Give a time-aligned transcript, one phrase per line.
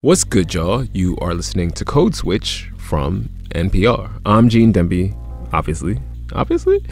[0.00, 0.84] What's good, y'all?
[0.92, 4.08] You are listening to Code Switch from NPR.
[4.24, 5.12] I'm Gene Demby,
[5.52, 5.98] obviously.
[6.32, 6.84] Obviously?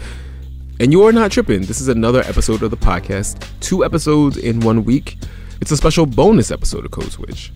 [0.80, 1.60] And you are not tripping.
[1.60, 5.18] This is another episode of the podcast, two episodes in one week.
[5.60, 7.52] It's a special bonus episode of Code Switch.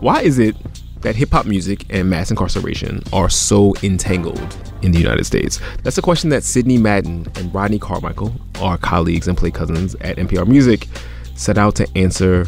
[0.00, 0.54] Why is it
[1.00, 5.60] that hip hop music and mass incarceration are so entangled in the United States?
[5.82, 10.18] That's a question that Sidney Madden and Rodney Carmichael, our colleagues and play cousins at
[10.18, 10.88] NPR Music,
[11.36, 12.46] set out to answer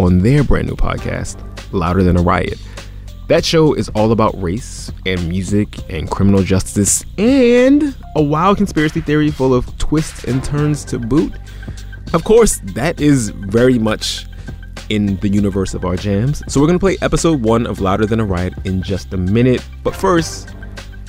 [0.00, 1.38] on their brand new podcast,
[1.72, 2.58] Louder Than a Riot.
[3.28, 9.00] That show is all about race and music and criminal justice and a wild conspiracy
[9.00, 11.32] theory full of twists and turns to boot.
[12.12, 14.26] Of course, that is very much
[14.88, 16.42] in the universe of our jams.
[16.52, 19.16] So we're going to play episode one of Louder Than a Riot in just a
[19.16, 19.64] minute.
[19.82, 20.54] But first,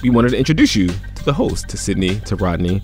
[0.01, 2.81] we wanted to introduce you to the host, to Sidney, to Rodney.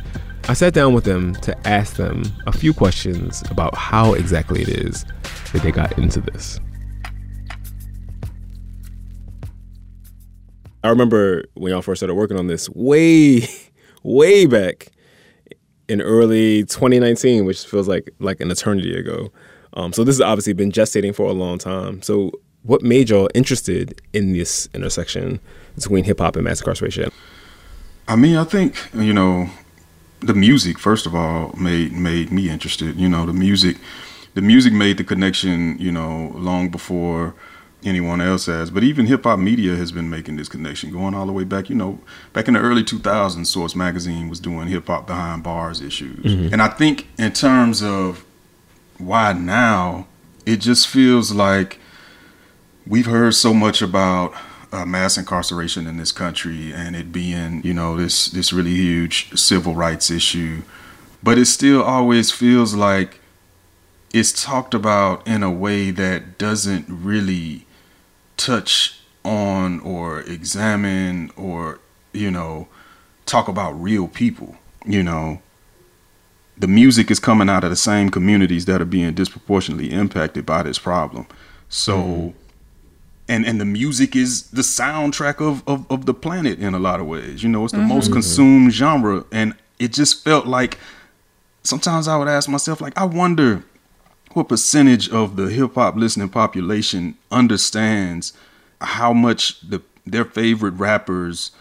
[0.49, 4.70] I sat down with them to ask them a few questions about how exactly it
[4.70, 5.05] is
[5.54, 6.59] that they got into this.
[10.84, 13.48] I remember when y'all first started working on this way,
[14.04, 14.91] way back
[15.88, 19.32] in early 2019, which feels like like an eternity ago.
[19.74, 22.02] Um, so this has obviously been gestating for a long time.
[22.02, 22.32] So
[22.63, 25.40] what made y'all interested in this intersection
[25.76, 27.12] between hip hop and mass incarceration?
[28.08, 29.49] I mean, I think you know,
[30.21, 32.96] the music first of all made made me interested.
[32.96, 33.77] You know, the music,
[34.34, 35.77] the music made the connection.
[35.77, 37.36] You know, long before
[37.84, 38.70] anyone else has.
[38.70, 41.70] But even hip hop media has been making this connection, going all the way back.
[41.70, 41.99] You know,
[42.34, 46.54] back in the early 2000s, Source Magazine was doing hip hop behind bars issues, Mm-hmm.
[46.54, 48.26] and I think in terms of
[48.98, 50.08] why now,
[50.46, 51.80] it just feels like
[52.86, 54.34] we've heard so much about
[54.71, 59.32] uh, mass incarceration in this country and it being, you know, this this really huge
[59.40, 60.62] civil rights issue,
[61.24, 63.20] but it still always feels like
[64.14, 67.66] it's talked about in a way that doesn't really
[68.40, 71.79] touch on or examine or
[72.13, 72.68] you know
[73.25, 75.41] talk about real people you know.
[76.58, 80.64] The music is coming out of the same communities that are being disproportionately impacted by
[80.64, 81.25] this problem.
[81.69, 82.38] So mm-hmm.
[83.30, 87.00] and and the music is the soundtrack of, of of the planet in a lot
[87.00, 87.64] of ways you know.
[87.64, 87.88] It's the mm-hmm.
[87.88, 88.14] most mm-hmm.
[88.14, 90.78] consumed genre and it just felt like
[91.64, 93.64] sometimes i would ask myself like i wonder
[94.34, 98.34] what percentage of the hip hop listening population understands
[98.81, 101.51] how much the their favorite rappers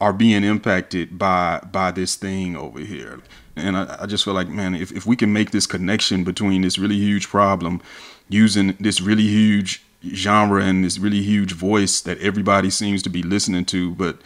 [0.00, 3.20] are being impacted by by this thing over here.
[3.56, 6.62] And I, I just feel like, man, if, if we can make this connection between
[6.62, 7.80] this really huge problem
[8.28, 13.22] using this really huge genre and this really huge voice that everybody seems to be
[13.22, 14.18] listening to, but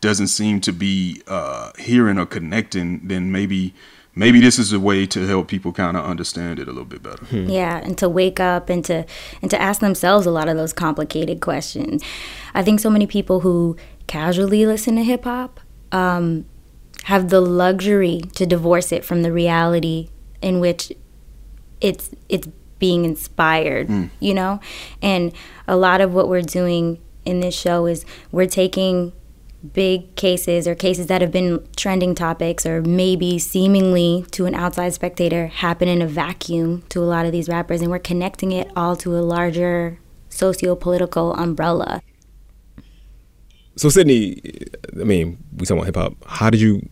[0.00, 3.74] doesn't seem to be uh, hearing or connecting, then maybe
[4.16, 7.02] maybe this is a way to help people kind of understand it a little bit
[7.02, 7.24] better.
[7.30, 9.04] Yeah, and to wake up and to
[9.42, 12.02] and to ask themselves a lot of those complicated questions.
[12.54, 13.76] I think so many people who
[14.08, 15.60] casually listen to hip hop
[15.92, 16.46] um,
[17.04, 20.08] have the luxury to divorce it from the reality
[20.42, 20.92] in which
[21.80, 23.88] it's it's being inspired,
[24.20, 24.60] you know?
[25.00, 25.32] And
[25.66, 29.12] a lot of what we're doing in this show is we're taking
[29.72, 34.92] big cases or cases that have been trending topics or maybe seemingly to an outside
[34.94, 38.70] spectator happen in a vacuum to a lot of these rappers and we're connecting it
[38.76, 42.02] all to a larger socio-political umbrella.
[43.76, 44.40] So Sidney,
[44.98, 46.14] I mean, we talking about hip hop.
[46.26, 46.88] How did you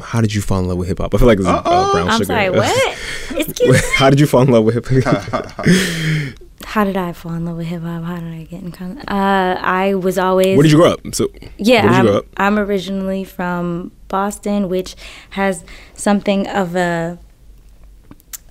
[0.00, 1.14] how did you fall in love with hip hop?
[1.14, 2.10] I feel like it's uh, brown sugar.
[2.10, 2.24] I'm sugar.
[2.24, 2.98] sorry, what?
[3.36, 3.88] Excuse me.
[3.96, 5.66] how did you fall in love with hip hop?
[6.76, 8.04] How did I fall in love with hip hop?
[8.04, 9.10] How did I get in contact?
[9.10, 11.00] Uh, I was always Where did you grow up?
[11.14, 12.26] So Yeah, where did I'm, grow up?
[12.36, 14.94] I'm originally from Boston, which
[15.30, 17.18] has something of a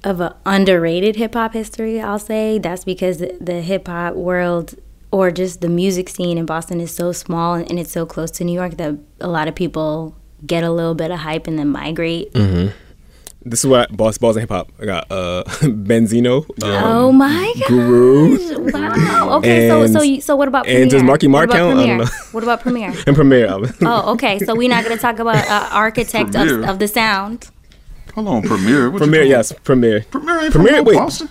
[0.04, 2.02] of a underrated hip hop history.
[2.02, 4.74] I'll say that's because the, the hip hop world
[5.12, 8.32] or just the music scene in Boston is so small and, and it's so close
[8.32, 11.60] to New York that a lot of people get a little bit of hype and
[11.60, 12.36] then migrate.
[13.48, 14.72] This is what boss balls and hip hop.
[14.82, 16.50] I got uh Benzino.
[16.64, 17.68] Um, oh my god.
[17.68, 18.72] Guru.
[18.72, 19.38] Wow.
[19.38, 21.80] Okay, so so you, so what about and does Marky Mark what about count?
[21.80, 22.06] I don't Premier?
[22.06, 22.12] know.
[22.32, 22.94] What about Premier?
[23.08, 23.72] and Premier album.
[23.84, 24.40] Oh, okay.
[24.40, 27.52] So we're not going to talk about uh, architect of, of the sound.
[28.16, 28.90] Hold on, Premier.
[28.90, 30.02] What you Premier, yes, Premier.
[30.10, 30.96] Premier ain't Premier, wait.
[30.96, 31.30] Boston.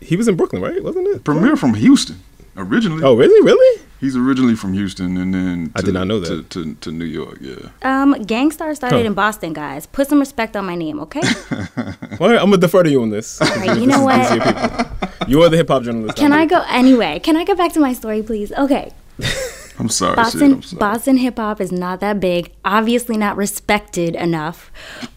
[0.00, 0.82] He was in Brooklyn, right?
[0.82, 1.24] Wasn't it?
[1.24, 2.20] Premier from Houston
[2.60, 3.02] originally.
[3.04, 3.40] Oh, really?
[3.44, 3.82] Really?
[4.00, 6.48] He's originally from Houston, and then I to, did not know that.
[6.50, 7.36] to, to New York.
[7.42, 9.04] Yeah, Um, Gang Starr started Huh.
[9.08, 9.84] in Boston, guys.
[9.86, 11.20] Put some respect on my name, okay?
[12.18, 13.40] Well, I'm gonna defer to you on this.
[13.42, 15.28] All right, you know what?
[15.28, 16.16] You are the hip hop journalist.
[16.16, 17.18] Can I'm I go anyway?
[17.20, 18.52] Can I go back to my story, please?
[18.52, 18.92] Okay.
[19.80, 20.16] I'm sorry.
[20.16, 20.78] Boston I'm sorry.
[20.78, 22.52] Boston hip hop is not that big.
[22.64, 24.70] Obviously not respected enough.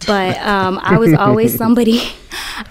[0.08, 2.02] But um, I was always somebody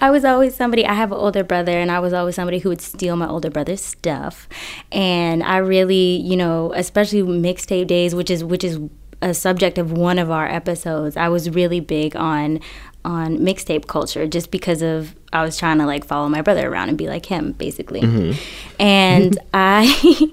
[0.01, 0.85] I was always somebody.
[0.85, 3.49] I have an older brother, and I was always somebody who would steal my older
[3.49, 4.47] brother's stuff.
[4.91, 8.79] And I really, you know, especially mixtape days, which is which is
[9.21, 11.17] a subject of one of our episodes.
[11.17, 12.59] I was really big on
[13.05, 16.89] on mixtape culture just because of I was trying to like follow my brother around
[16.89, 18.01] and be like him basically.
[18.01, 18.81] Mm-hmm.
[18.81, 20.31] And I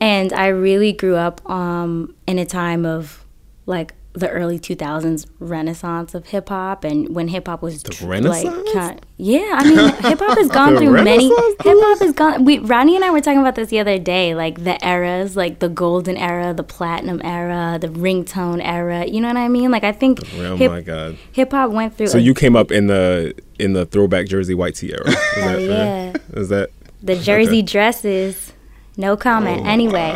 [0.00, 3.24] and I really grew up um in a time of
[3.66, 8.74] like the early 2000s renaissance of hip hop and when hip hop was renaissance like
[8.74, 12.46] kind of, yeah I mean hip hop has gone through many hip hop has gone
[12.46, 15.58] we Ronnie and I were talking about this the other day like the eras like
[15.58, 19.70] the golden era the platinum era the ringtone era you know what I mean?
[19.70, 21.18] Like I think oh hip, my god.
[21.32, 24.54] hip hop went through so a, you came up in the in the throwback jersey
[24.54, 26.16] white tee era is that yeah.
[26.40, 26.70] Is that
[27.02, 27.62] the jersey okay.
[27.62, 28.54] dresses
[28.96, 30.12] no comment oh, anyway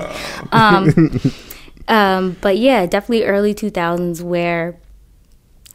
[0.53, 1.21] um
[1.91, 4.79] Um, but yeah, definitely early 2000s where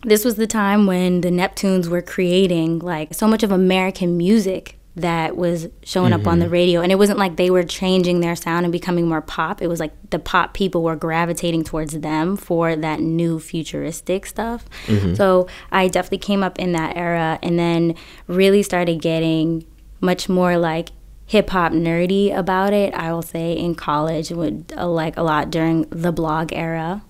[0.04, 4.80] this was the time when the Neptunes were creating like so much of American music
[4.96, 6.22] that was showing mm-hmm.
[6.22, 6.54] up on the mm-hmm.
[6.54, 6.82] radio.
[6.82, 9.62] And it wasn't like they were changing their sound and becoming more pop.
[9.62, 14.64] It was like the pop people were gravitating towards them for that new futuristic stuff.
[14.86, 15.16] Mm-hmm.
[15.16, 17.96] So I definitely came up in that era and then
[18.28, 19.66] really started getting
[20.00, 20.92] much more like
[21.26, 22.94] hip hop nerdy about it.
[22.94, 27.04] I will say in college would uh, like a lot during the blog era,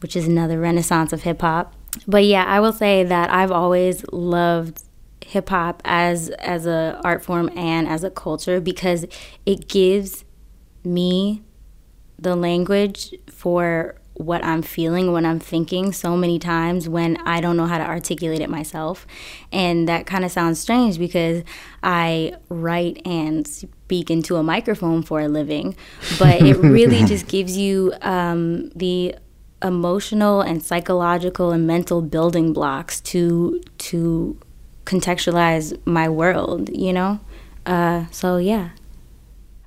[0.00, 1.74] which is another renaissance of hip hop.
[2.06, 4.82] But yeah, I will say that I've always loved
[5.24, 9.06] hip hop as as a art form and as a culture because
[9.46, 10.24] it gives
[10.82, 11.42] me
[12.18, 17.56] the language for what I'm feeling, what I'm thinking so many times when I don't
[17.56, 19.06] know how to articulate it myself.
[19.50, 21.42] And that kind of sounds strange because
[21.82, 25.74] I write and speak into a microphone for a living,
[26.18, 29.14] but it really just gives you um, the
[29.62, 34.38] emotional and psychological and mental building blocks to to
[34.84, 37.20] contextualize my world, you know?
[37.66, 38.70] Uh, so yeah,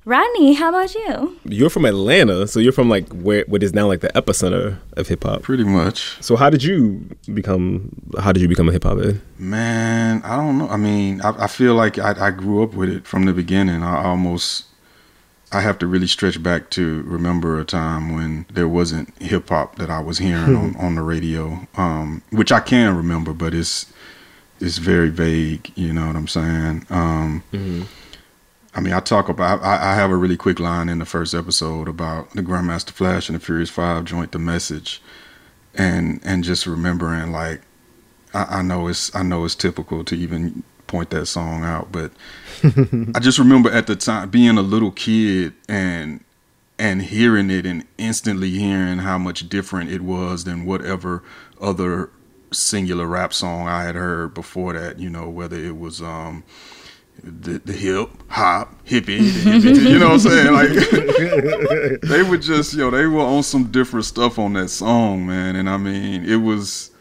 [0.05, 1.39] Rodney, how about you?
[1.45, 5.07] You're from Atlanta, so you're from like where what is now like the epicenter of
[5.07, 5.44] hip hop.
[5.44, 6.21] Pretty much.
[6.21, 7.89] So how did you become?
[8.19, 9.21] How did you become a hip hop head?
[9.38, 10.67] Man, I don't know.
[10.67, 13.81] I mean, I, I feel like I, I, grew up with it from the beginning.
[13.81, 14.65] I almost,
[15.53, 19.77] I have to really stretch back to remember a time when there wasn't hip hop
[19.77, 23.91] that I was hearing on, on the radio, um, which I can remember, but it's
[24.59, 25.71] it's very vague.
[25.75, 26.88] You know what I'm saying?
[26.89, 27.83] Um, mm-hmm
[28.75, 29.61] I mean, I talk about.
[29.61, 33.29] I, I, have a really quick line in the first episode about the Grandmaster Flash
[33.29, 35.01] and the Furious Five joint, the message,
[35.75, 37.61] and and just remembering like,
[38.33, 42.11] I, I know it's I know it's typical to even point that song out, but
[43.15, 46.23] I just remember at the time being a little kid and
[46.79, 51.23] and hearing it and instantly hearing how much different it was than whatever
[51.61, 52.09] other
[52.51, 54.99] singular rap song I had heard before that.
[54.99, 56.43] You know, whether it was um
[57.24, 60.54] the, the hip hop hippie, hippie you know what I'm saying?
[60.54, 65.56] Like they were just yo, they were on some different stuff on that song, man.
[65.56, 66.92] And I mean, it was,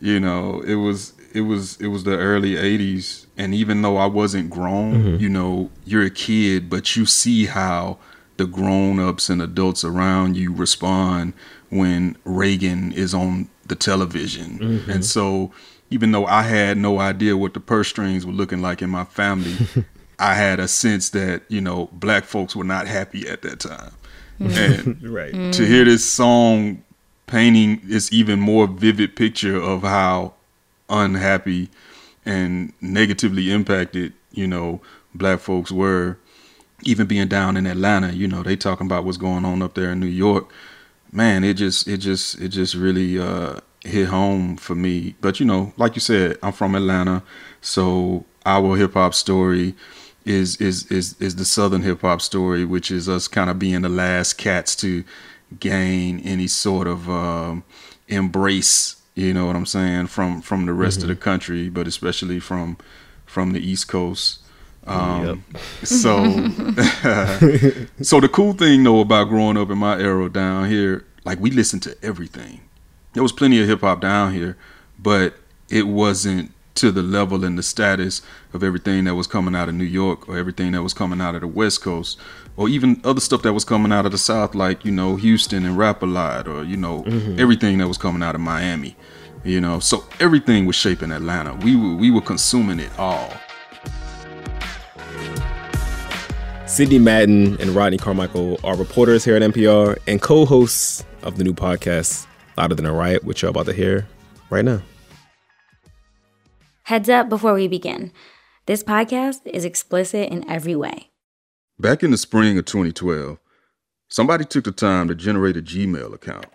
[0.00, 4.06] you know, it was it was it was the early '80s, and even though I
[4.06, 5.22] wasn't grown, mm-hmm.
[5.22, 7.98] you know, you're a kid, but you see how
[8.36, 11.32] the grown-ups and adults around you respond
[11.70, 14.90] when Reagan is on the television, mm-hmm.
[14.90, 15.52] and so
[15.92, 19.04] even though I had no idea what the purse strings were looking like in my
[19.04, 19.54] family,
[20.18, 23.92] I had a sense that, you know, black folks were not happy at that time.
[24.40, 24.56] Mm.
[24.56, 25.32] And right.
[25.32, 25.52] Mm.
[25.52, 26.82] to hear this song
[27.26, 30.34] painting this even more vivid picture of how
[30.88, 31.68] unhappy
[32.24, 34.80] and negatively impacted, you know,
[35.14, 36.16] black folks were,
[36.84, 39.92] even being down in Atlanta, you know, they talking about what's going on up there
[39.92, 40.50] in New York.
[41.12, 45.14] Man, it just it just it just really uh hit home for me.
[45.20, 47.22] But you know, like you said, I'm from Atlanta,
[47.60, 49.74] so our hip hop story
[50.24, 53.82] is is is is the southern hip hop story, which is us kind of being
[53.82, 55.04] the last cats to
[55.58, 57.64] gain any sort of um,
[58.08, 58.96] embrace.
[59.14, 61.10] You know what I'm saying from from the rest mm-hmm.
[61.10, 62.78] of the country, but especially from
[63.26, 64.38] from the East Coast.
[64.84, 65.62] Um, yep.
[65.84, 66.24] so
[68.02, 71.50] so the cool thing though about growing up in my era down here, like we
[71.50, 72.60] listen to everything
[73.12, 74.56] there was plenty of hip hop down here,
[74.98, 75.34] but
[75.68, 78.22] it wasn't to the level and the status
[78.54, 81.34] of everything that was coming out of New York or everything that was coming out
[81.34, 82.18] of the West Coast
[82.56, 85.64] or even other stuff that was coming out of the South, like, you know, Houston
[85.64, 87.38] and Rap a Lot or, you know, mm-hmm.
[87.38, 88.96] everything that was coming out of Miami,
[89.44, 89.80] you know.
[89.80, 91.54] So everything was shaping Atlanta.
[91.54, 93.32] We were, we were consuming it all.
[96.66, 101.44] Sidney Madden and Rodney Carmichael are reporters here at NPR and co hosts of the
[101.44, 104.06] new podcast, Louder Than a Riot, which you're about to hear
[104.50, 104.82] right now.
[106.84, 108.12] Heads up before we begin
[108.66, 111.10] this podcast is explicit in every way.
[111.80, 113.38] Back in the spring of 2012,
[114.08, 116.46] somebody took the time to generate a Gmail account.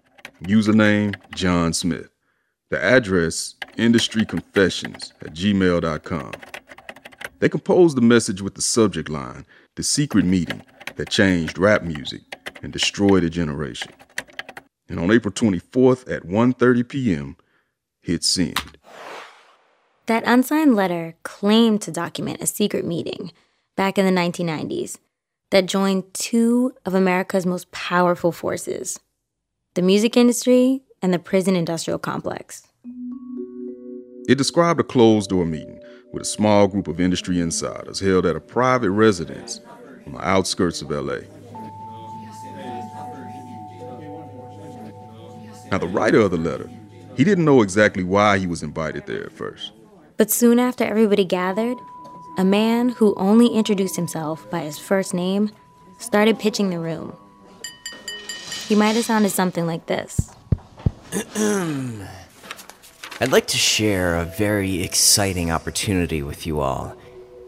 [0.44, 2.10] Username John Smith.
[2.70, 6.32] The address industryconfessions at gmail.com.
[7.40, 10.62] They composed the message with the subject line, The Secret Meeting
[10.96, 12.22] that changed rap music
[12.64, 13.92] and destroyed a generation.
[14.90, 17.38] And on April 24th at 1:30 p.m.,
[18.02, 18.78] hit send.
[20.06, 23.34] That unsigned letter claimed to document a secret meeting
[23.76, 24.98] back in the 1990s
[25.52, 29.00] that joined two of America's most powerful forces
[29.76, 32.64] the music industry and the prison industrial complex.
[34.28, 35.80] It described a closed door meeting
[36.12, 39.62] with a small group of industry insiders held at a private residence
[40.08, 41.20] on the outskirts of LA.
[45.72, 46.70] Now, the writer of the letter,
[47.16, 49.72] he didn't know exactly why he was invited there at first.
[50.18, 51.78] But soon after everybody gathered,
[52.38, 55.52] a man who only introduced himself by his first name
[56.00, 57.16] started pitching the room.
[58.68, 60.32] He might have sounded something like this.
[63.20, 66.96] I'd like to share a very exciting opportunity with you all.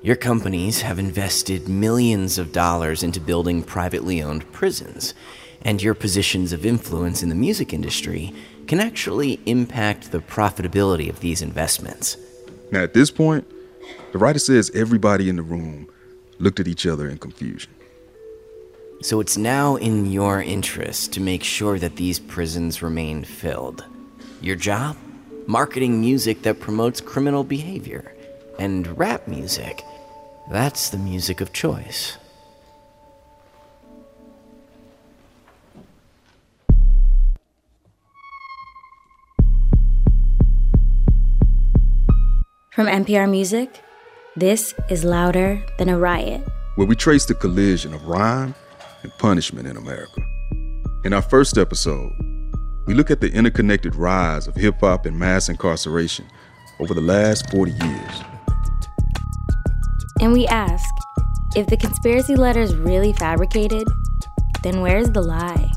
[0.02, 5.14] Your companies have invested millions of dollars into building privately owned prisons,
[5.64, 8.34] and your positions of influence in the music industry
[8.68, 12.18] can actually impact the profitability of these investments.
[12.72, 13.50] Now, at this point,
[14.12, 15.88] the writer says everybody in the room
[16.38, 17.72] looked at each other in confusion.
[19.02, 23.86] So it's now in your interest to make sure that these prisons remain filled.
[24.42, 24.98] Your job?
[25.48, 28.14] Marketing music that promotes criminal behavior.
[28.60, 29.82] And rap music.
[30.52, 32.19] That's the music of choice.
[42.72, 43.82] From NPR Music,
[44.36, 48.54] this is Louder Than a Riot, where we trace the collision of rhyme
[49.02, 50.22] and punishment in America.
[51.04, 52.14] In our first episode,
[52.86, 56.28] we look at the interconnected rise of hip hop and mass incarceration
[56.80, 58.22] over the last 40 years.
[60.22, 60.88] And we ask
[61.56, 63.88] if the conspiracy letters really fabricated,
[64.62, 65.72] then where's the lie?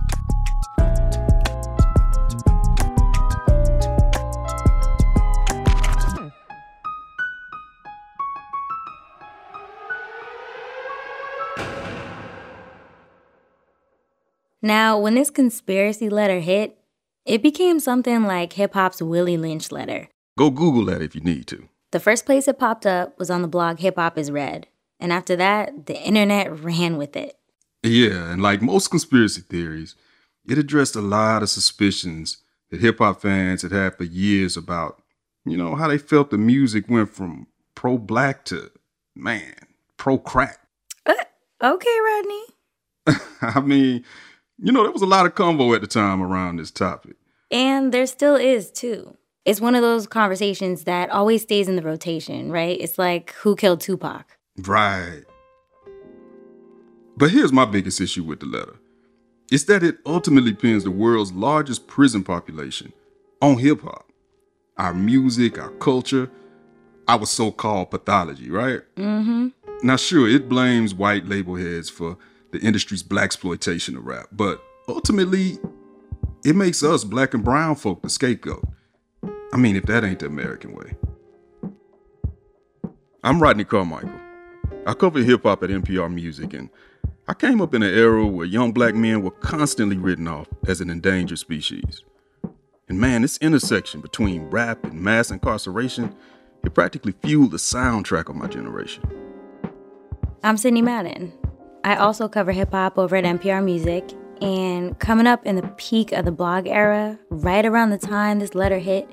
[14.63, 16.79] Now, when this conspiracy letter hit,
[17.27, 20.09] it became something like hip hop's Willie Lynch letter.
[20.39, 21.69] Go Google that if you need to.
[21.91, 24.67] The first place it popped up was on the blog Hip Hop is Read.
[24.99, 27.37] And after that, the internet ran with it.
[27.83, 29.95] Yeah, and like most conspiracy theories,
[30.49, 32.39] it addressed a lot of suspicions
[32.71, 35.03] that hip hop fans had had for years about,
[35.45, 38.71] you know, how they felt the music went from pro black to,
[39.15, 39.55] man,
[39.97, 40.61] pro crack.
[41.05, 41.13] Uh,
[41.63, 42.45] okay, Rodney.
[43.43, 44.05] I mean,
[44.63, 47.17] you know, there was a lot of convo at the time around this topic.
[47.51, 49.17] And there still is, too.
[49.45, 52.81] It's one of those conversations that always stays in the rotation, right?
[52.81, 54.39] It's like, who killed Tupac?
[54.59, 55.25] Right.
[57.17, 58.77] But here's my biggest issue with the letter
[59.51, 62.93] it's that it ultimately pins the world's largest prison population
[63.43, 64.09] on hip hop.
[64.79, 66.31] Our music, our culture,
[67.09, 68.81] our so called pathology, right?
[68.97, 69.49] Mm-hmm.
[69.83, 72.17] Now, sure, it blames white label heads for
[72.53, 74.29] the industry's black exploitation of rap.
[74.31, 75.59] But ultimately,
[76.45, 78.67] it makes us black and brown folk the scapegoat.
[79.53, 80.95] I mean, if that ain't the American way.
[83.25, 84.11] I'm Rodney Carmichael.
[84.87, 86.69] I cover hip hop at NPR Music, and
[87.29, 90.81] I came up in an era where young black men were constantly written off as
[90.81, 92.03] an endangered species.
[92.89, 96.15] And man, this intersection between rap and mass incarceration,
[96.65, 99.05] it practically fueled the soundtrack of my generation.
[100.43, 101.33] I'm Sidney Madden.
[101.85, 104.05] I also cover hip hop over at NPR Music.
[104.41, 108.55] And coming up in the peak of the blog era, right around the time this
[108.55, 109.09] letter hit,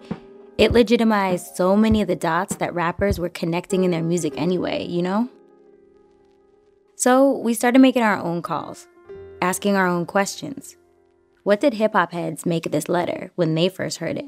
[0.58, 4.86] it legitimized so many of the dots that rappers were connecting in their music anyway,
[4.86, 5.30] you know?
[6.96, 8.88] So we started making our own calls,
[9.42, 10.76] asking our own questions.
[11.44, 14.26] What did hip hop heads make of this letter when they first heard it?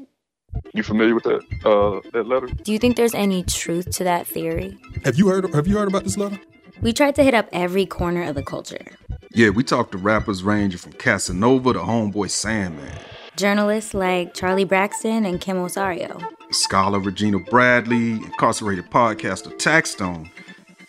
[0.72, 2.46] You familiar with that uh, that letter?
[2.46, 4.78] Do you think there's any truth to that theory?
[5.04, 6.38] Have you heard Have you heard about this letter?
[6.82, 8.84] We tried to hit up every corner of the culture.
[9.32, 12.98] Yeah, we talked to rappers ranging from Casanova to Homeboy Sandman.
[13.36, 16.18] Journalists like Charlie Braxton and Kim Osorio.
[16.50, 20.28] Scholar Regina Bradley, incarcerated podcaster Taxstone,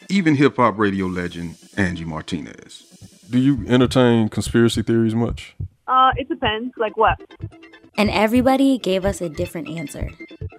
[0.09, 2.83] even hip hop radio legend Angie Martinez.
[3.29, 5.55] Do you entertain conspiracy theories much?
[5.87, 6.73] Uh, it depends.
[6.75, 7.19] Like what?
[7.99, 10.09] And everybody gave us a different answer.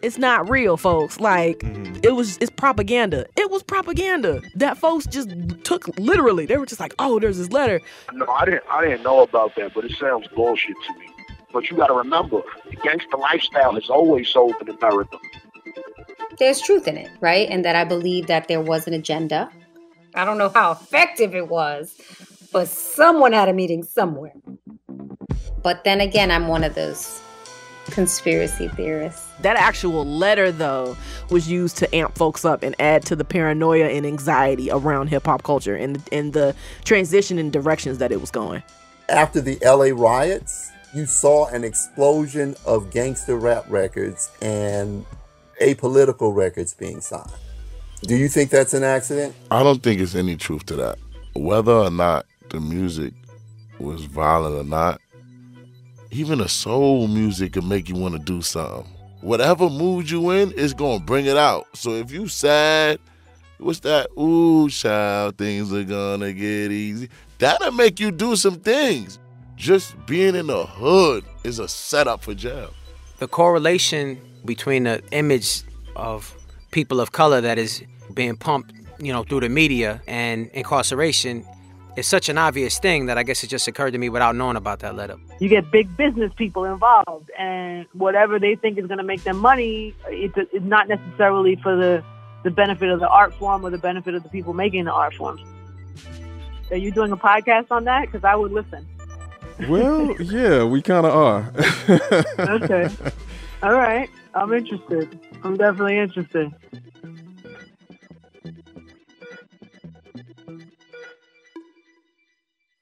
[0.04, 1.18] It's not real, folks.
[1.20, 2.00] Like Mm-hmm.
[2.02, 3.26] it was it's propaganda.
[3.37, 5.30] It was propaganda that folks just
[5.64, 6.46] took literally.
[6.46, 7.80] They were just like, "Oh, there's this letter."
[8.12, 8.64] No, I didn't.
[8.70, 11.06] I didn't know about that, but it sounds bullshit to me.
[11.52, 15.16] But you got to remember, the gangster lifestyle has always sold in America.
[16.40, 17.49] there's truth in it, right?
[17.49, 19.49] And that I believe that there was an agenda.
[20.16, 21.94] I don't know how effective it was,
[22.52, 24.32] but someone had a meeting somewhere.
[25.62, 27.20] But then again, I'm one of those
[27.90, 29.24] conspiracy theorists.
[29.41, 30.97] That actual letter though
[31.31, 35.26] was used to amp folks up and add to the paranoia and anxiety around hip
[35.26, 38.62] hop culture and and the transition and directions that it was going.
[39.09, 45.05] After the LA riots, you saw an explosion of gangster rap records and
[45.61, 47.31] apolitical records being signed.
[48.03, 49.35] Do you think that's an accident?
[49.50, 50.99] I don't think it's any truth to that.
[51.35, 53.14] Whether or not the music
[53.79, 55.00] was violent or not,
[56.11, 58.87] even a soul music could make you want to do something.
[59.25, 61.66] Whatever mood you in, it's gonna bring it out.
[61.73, 62.99] So if you sad,
[63.57, 64.09] what's that?
[64.19, 67.09] Ooh, child, things are gonna get easy.
[67.38, 69.19] That'll make you do some things.
[69.57, 72.71] Just being in the hood is a setup for jail.
[73.19, 75.62] the correlation between the image
[75.97, 76.35] of
[76.73, 81.47] people of color that is being pumped, you know, through the media and incarceration
[81.97, 84.57] is such an obvious thing that I guess it just occurred to me without knowing
[84.57, 85.17] about that letter.
[85.41, 89.39] You get big business people involved, and whatever they think is going to make them
[89.39, 92.05] money, it's, it's not necessarily for the,
[92.43, 95.15] the benefit of the art form or the benefit of the people making the art
[95.15, 95.41] forms.
[96.71, 98.07] Are you doing a podcast on that?
[98.07, 98.87] Because I would listen.
[99.69, 101.53] Well, yeah, we kind of are.
[102.39, 102.89] Okay.
[103.63, 104.11] All right.
[104.35, 105.19] I'm interested.
[105.45, 106.53] I'm definitely interested.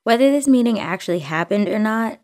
[0.04, 2.18] Whether this meeting actually happened or not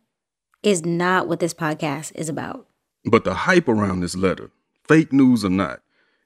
[0.65, 2.67] is not what this podcast is about.
[3.05, 4.51] But the hype around this letter,
[4.89, 5.81] fake news or not,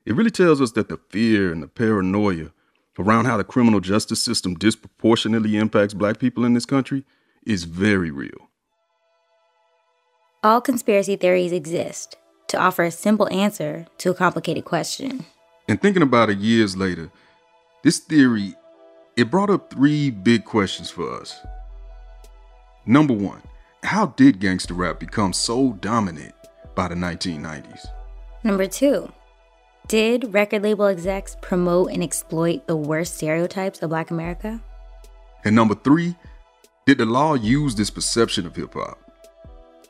[0.07, 2.53] it really tells us that the fear and the paranoia
[2.99, 7.05] around how the criminal justice system disproportionately impacts black people in this country
[7.45, 8.49] is very real.
[10.43, 12.17] All conspiracy theories exist
[12.49, 15.27] to offer a simple answer to a complicated question.
[15.69, 17.11] And thinking about it years later,
[17.83, 18.55] this theory
[19.17, 21.39] it brought up three big questions for us.
[22.87, 23.43] Number 1,
[23.85, 26.35] how did gangster rap become so dominant
[26.75, 27.87] by the 1990s?
[28.43, 29.13] Number two,
[29.87, 34.61] did record label execs promote and exploit the worst stereotypes of Black America?
[35.45, 36.17] And number 3,
[36.87, 38.99] did the law use this perception of hip hop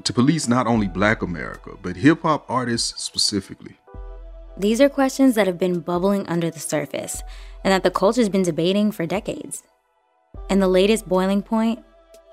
[0.03, 3.77] to police not only black America, but hip hop artists specifically?
[4.59, 7.23] These are questions that have been bubbling under the surface
[7.65, 9.63] and that the culture's been debating for decades.
[10.51, 11.85] And the latest boiling point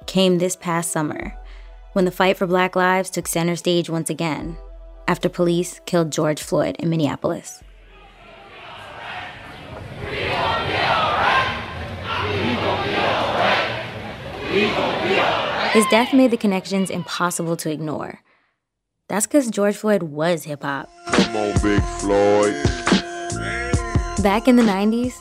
[0.05, 1.35] came this past summer
[1.93, 4.57] when the fight for Black lives took center stage once again
[5.07, 7.63] after police killed George Floyd in Minneapolis.
[15.71, 18.21] His death made the connections impossible to ignore.
[19.07, 20.89] That's because George Floyd was hip hop.
[21.11, 22.78] Come on, Big Floyd.
[24.23, 25.13] Back in the 90s,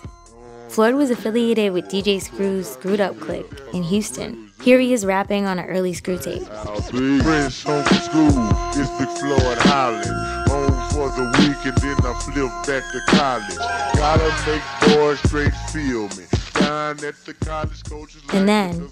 [0.70, 4.50] Floyd was affiliated with DJ Screw's Screwed Up Click in Houston.
[4.60, 6.42] Here he is rapping on an early Screw tape.
[6.42, 10.04] Friends home from school, it's Big Floyd Holland.
[10.48, 13.56] Home for the week and then I flip back to college.
[13.94, 16.24] Gotta make boys straight feel me.
[16.54, 18.90] Down at the college coaches And then,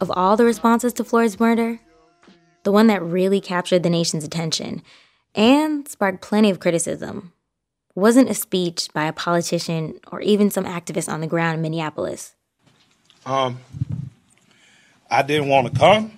[0.00, 1.80] of all the responses to Floyd's murder,
[2.62, 4.82] the one that really captured the nation's attention
[5.34, 7.34] and sparked plenty of criticism
[7.94, 12.34] wasn't a speech by a politician or even some activist on the ground in Minneapolis.
[13.24, 13.58] Um,
[15.10, 16.12] I didn't want to come,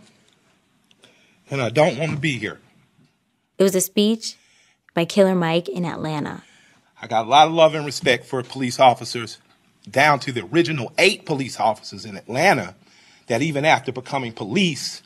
[1.50, 2.60] and I don't want to be here.
[3.58, 4.36] It was a speech
[4.94, 6.42] by Killer Mike in Atlanta.
[7.00, 9.38] I got a lot of love and respect for police officers,
[9.88, 12.74] down to the original eight police officers in Atlanta
[13.26, 15.02] that even after becoming police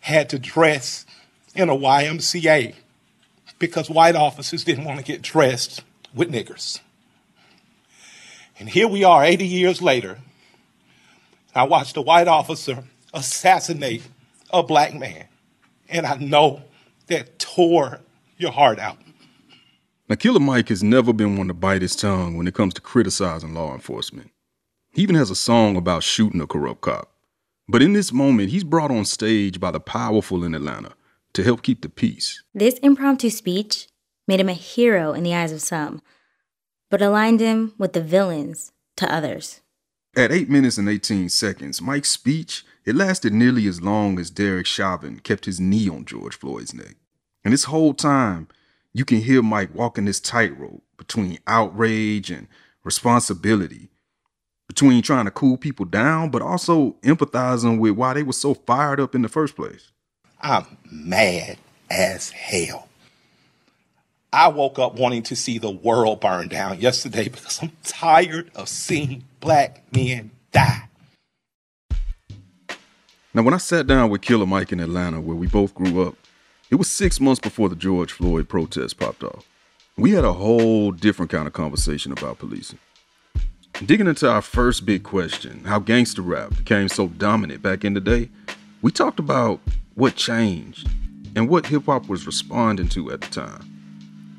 [0.00, 1.04] had to dress
[1.54, 2.74] in a YMCA
[3.58, 5.82] because white officers didn't want to get dressed
[6.16, 6.80] with niggers.
[8.58, 10.18] And here we are 80 years later.
[11.54, 14.02] I watched a white officer assassinate
[14.50, 15.26] a black man.
[15.88, 16.62] And I know
[17.06, 18.00] that tore
[18.36, 18.98] your heart out.
[20.08, 22.80] Now, Killer Mike has never been one to bite his tongue when it comes to
[22.80, 24.30] criticizing law enforcement.
[24.92, 27.10] He even has a song about shooting a corrupt cop.
[27.68, 30.92] But in this moment, he's brought on stage by the powerful in Atlanta
[31.32, 32.42] to help keep the peace.
[32.54, 33.88] This impromptu speech
[34.26, 36.02] made him a hero in the eyes of some,
[36.90, 39.60] but aligned him with the villains to others.
[40.16, 44.66] At 8 minutes and 18 seconds, Mike's speech, it lasted nearly as long as Derek
[44.66, 46.96] Chauvin kept his knee on George Floyd's neck.
[47.44, 48.48] And this whole time,
[48.94, 52.48] you can hear Mike walking this tightrope between outrage and
[52.82, 53.90] responsibility,
[54.66, 58.98] between trying to cool people down, but also empathizing with why they were so fired
[58.98, 59.92] up in the first place.
[60.40, 61.58] I'm mad
[61.90, 62.88] as hell.
[64.36, 68.68] I woke up wanting to see the world burn down yesterday because I'm tired of
[68.68, 70.90] seeing black men die.
[73.32, 76.16] Now, when I sat down with Killer Mike in Atlanta, where we both grew up,
[76.68, 79.48] it was six months before the George Floyd protest popped off.
[79.96, 82.78] We had a whole different kind of conversation about policing.
[83.86, 88.02] Digging into our first big question, how gangster rap became so dominant back in the
[88.02, 88.28] day,
[88.82, 89.60] we talked about
[89.94, 90.90] what changed
[91.34, 93.75] and what hip hop was responding to at the time.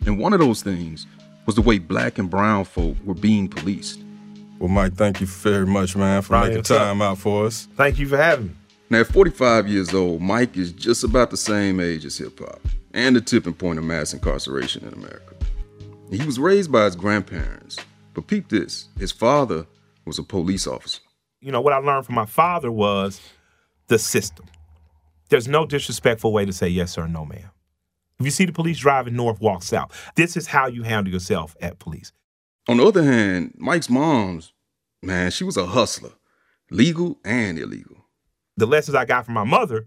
[0.05, 1.05] And one of those things
[1.45, 4.03] was the way black and brown folk were being policed.
[4.59, 6.77] Well, Mike, thank you very much, man, for Ryan, making what's up?
[6.79, 7.67] time out for us.
[7.75, 8.53] Thank you for having me.
[8.89, 12.59] Now, at 45 years old, Mike is just about the same age as hip hop
[12.93, 15.35] and the tipping point of mass incarceration in America.
[16.09, 17.77] He was raised by his grandparents,
[18.13, 19.65] but peep this his father
[20.05, 21.01] was a police officer.
[21.41, 23.21] You know, what I learned from my father was
[23.87, 24.45] the system.
[25.29, 27.49] There's no disrespectful way to say yes or no ma'am.
[28.19, 30.11] If you see the police driving north, walk south.
[30.15, 32.11] This is how you handle yourself at police.
[32.67, 34.53] On the other hand, Mike's mom's,
[35.03, 36.11] man, she was a hustler,
[36.71, 38.05] legal and illegal.
[38.57, 39.85] The lessons I got from my mother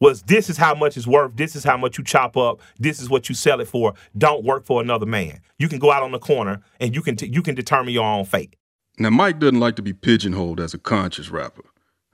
[0.00, 1.36] was this is how much it's worth.
[1.36, 2.60] This is how much you chop up.
[2.78, 3.94] This is what you sell it for.
[4.16, 5.40] Don't work for another man.
[5.58, 8.04] You can go out on the corner and you can t- you can determine your
[8.04, 8.56] own fate.
[8.98, 11.64] Now, Mike doesn't like to be pigeonholed as a conscious rapper.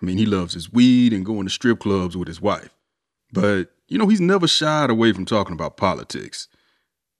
[0.00, 2.76] I mean, he loves his weed and going to strip clubs with his wife.
[3.32, 6.48] But, you know, he's never shied away from talking about politics.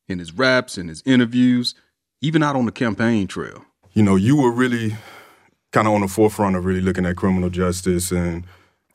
[0.09, 1.75] In his raps, in his interviews,
[2.23, 3.65] even out on the campaign trail.
[3.93, 4.97] You know, you were really
[5.73, 8.45] kind of on the forefront of really looking at criminal justice and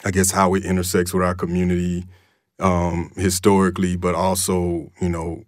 [0.03, 2.05] I guess how it intersects with our community
[2.59, 5.43] um, historically, but also, you know,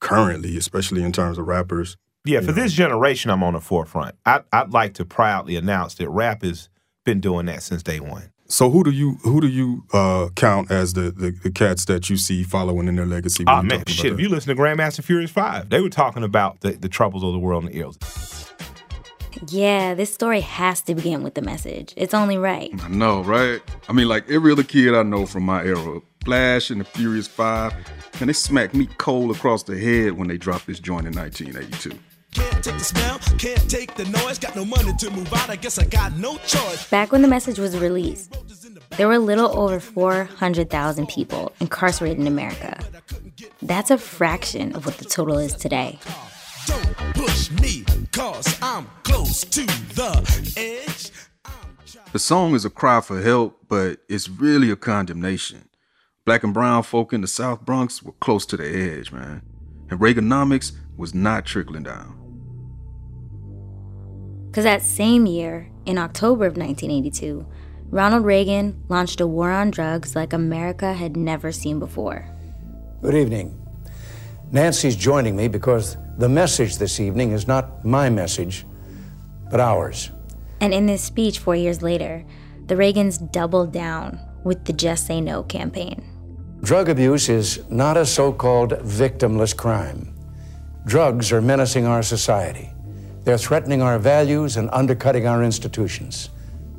[0.00, 1.96] currently, especially in terms of rappers.
[2.24, 4.16] Yeah, for this generation, I'm on the forefront.
[4.26, 6.68] I, I'd like to proudly announce that rap has
[7.04, 8.32] been doing that since day one.
[8.50, 12.08] So who do you who do you uh, count as the, the the cats that
[12.08, 13.44] you see following in their legacy?
[13.44, 14.12] when Oh man, talk about shit!
[14.14, 17.32] If you listen to Grandmaster Furious Five, they were talking about the, the troubles of
[17.32, 17.98] the world and the ills.
[19.48, 21.92] Yeah, this story has to begin with the message.
[21.96, 22.72] It's only right.
[22.82, 23.60] I know, right?
[23.86, 27.28] I mean, like every other kid I know from my era, Flash and the Furious
[27.28, 27.74] Five,
[28.18, 31.98] and they smacked me cold across the head when they dropped this joint in 1982.
[32.38, 34.38] Can't take the smell, can't take the noise.
[34.38, 36.88] Got no money to move out, I guess I got no choice.
[36.88, 38.36] Back when the message was released,
[38.96, 42.78] there were a little over 400,000 people incarcerated in America.
[43.62, 45.98] That's a fraction of what the total is today.
[46.66, 51.10] Don't push me, cause I'm close to the edge.
[52.12, 55.68] The song is a cry for help, but it's really a condemnation.
[56.24, 59.42] Black and brown folk in the South Bronx were close to the edge, man.
[59.90, 62.17] And Reaganomics was not trickling down.
[64.48, 67.46] Because that same year, in October of 1982,
[67.90, 72.26] Ronald Reagan launched a war on drugs like America had never seen before.
[73.02, 73.58] Good evening.
[74.50, 78.66] Nancy's joining me because the message this evening is not my message,
[79.50, 80.10] but ours.
[80.60, 82.24] And in this speech four years later,
[82.66, 86.04] the Reagans doubled down with the Just Say No campaign.
[86.62, 90.14] Drug abuse is not a so called victimless crime.
[90.86, 92.72] Drugs are menacing our society.
[93.28, 96.30] They're threatening our values and undercutting our institutions.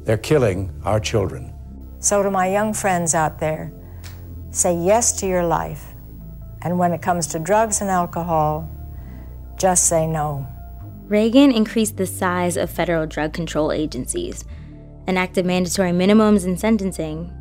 [0.03, 1.53] They're killing our children.
[1.99, 3.71] So, to my young friends out there,
[4.49, 5.93] say yes to your life.
[6.63, 8.67] And when it comes to drugs and alcohol,
[9.59, 10.47] just say no.
[11.03, 14.43] Reagan increased the size of federal drug control agencies,
[15.07, 17.31] enacted mandatory minimums in sentencing,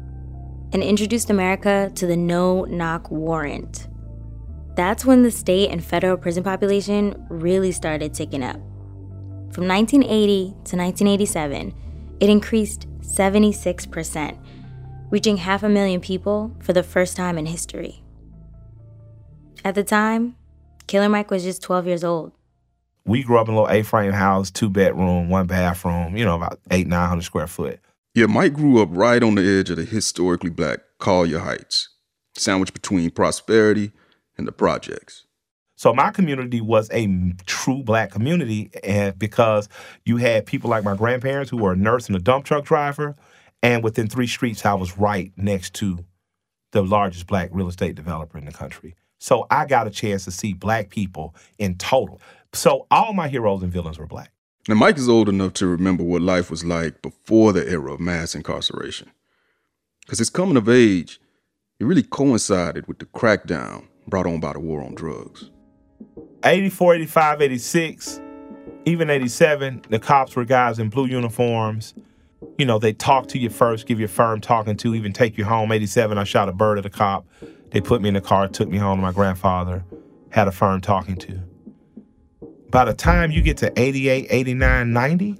[0.74, 3.88] and introduced America to the no knock warrant.
[4.76, 8.60] That's when the state and federal prison population really started ticking up.
[9.50, 11.74] From 1980 to 1987,
[12.20, 14.38] it increased 76%,
[15.10, 18.02] reaching half a million people for the first time in history.
[19.64, 20.36] At the time,
[20.86, 22.32] Killer Mike was just 12 years old.
[23.04, 26.16] We grew up in a little A-frame house, two bedroom, one bathroom.
[26.16, 27.80] You know, about eight, nine hundred square foot.
[28.14, 31.88] Yeah, Mike grew up right on the edge of the historically black Collier Heights,
[32.34, 33.92] sandwiched between prosperity
[34.36, 35.24] and the projects.
[35.78, 37.06] So my community was a
[37.46, 39.68] true black community, and because
[40.04, 43.14] you had people like my grandparents who were a nurse and a dump truck driver,
[43.62, 46.04] and within three streets, I was right next to
[46.72, 48.96] the largest black real estate developer in the country.
[49.20, 52.20] So I got a chance to see black people in total.
[52.52, 54.32] So all my heroes and villains were black.
[54.68, 58.00] Now, Mike is old enough to remember what life was like before the era of
[58.00, 59.12] mass incarceration.
[60.00, 61.20] Because his coming of age,
[61.78, 65.50] it really coincided with the crackdown brought on by the war on drugs.
[66.44, 68.20] 84, 85, 86,
[68.84, 71.94] even 87, the cops were guys in blue uniforms.
[72.56, 75.36] You know, they talk to you first, give you a firm talking to, even take
[75.36, 75.72] you home.
[75.72, 77.26] 87, I shot a bird at a cop.
[77.70, 79.84] They put me in the car, took me home to my grandfather,
[80.30, 81.40] had a firm talking to.
[82.70, 85.38] By the time you get to 88, 89, 90,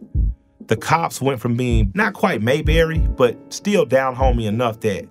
[0.66, 5.08] the cops went from being not quite Mayberry, but still down homey enough that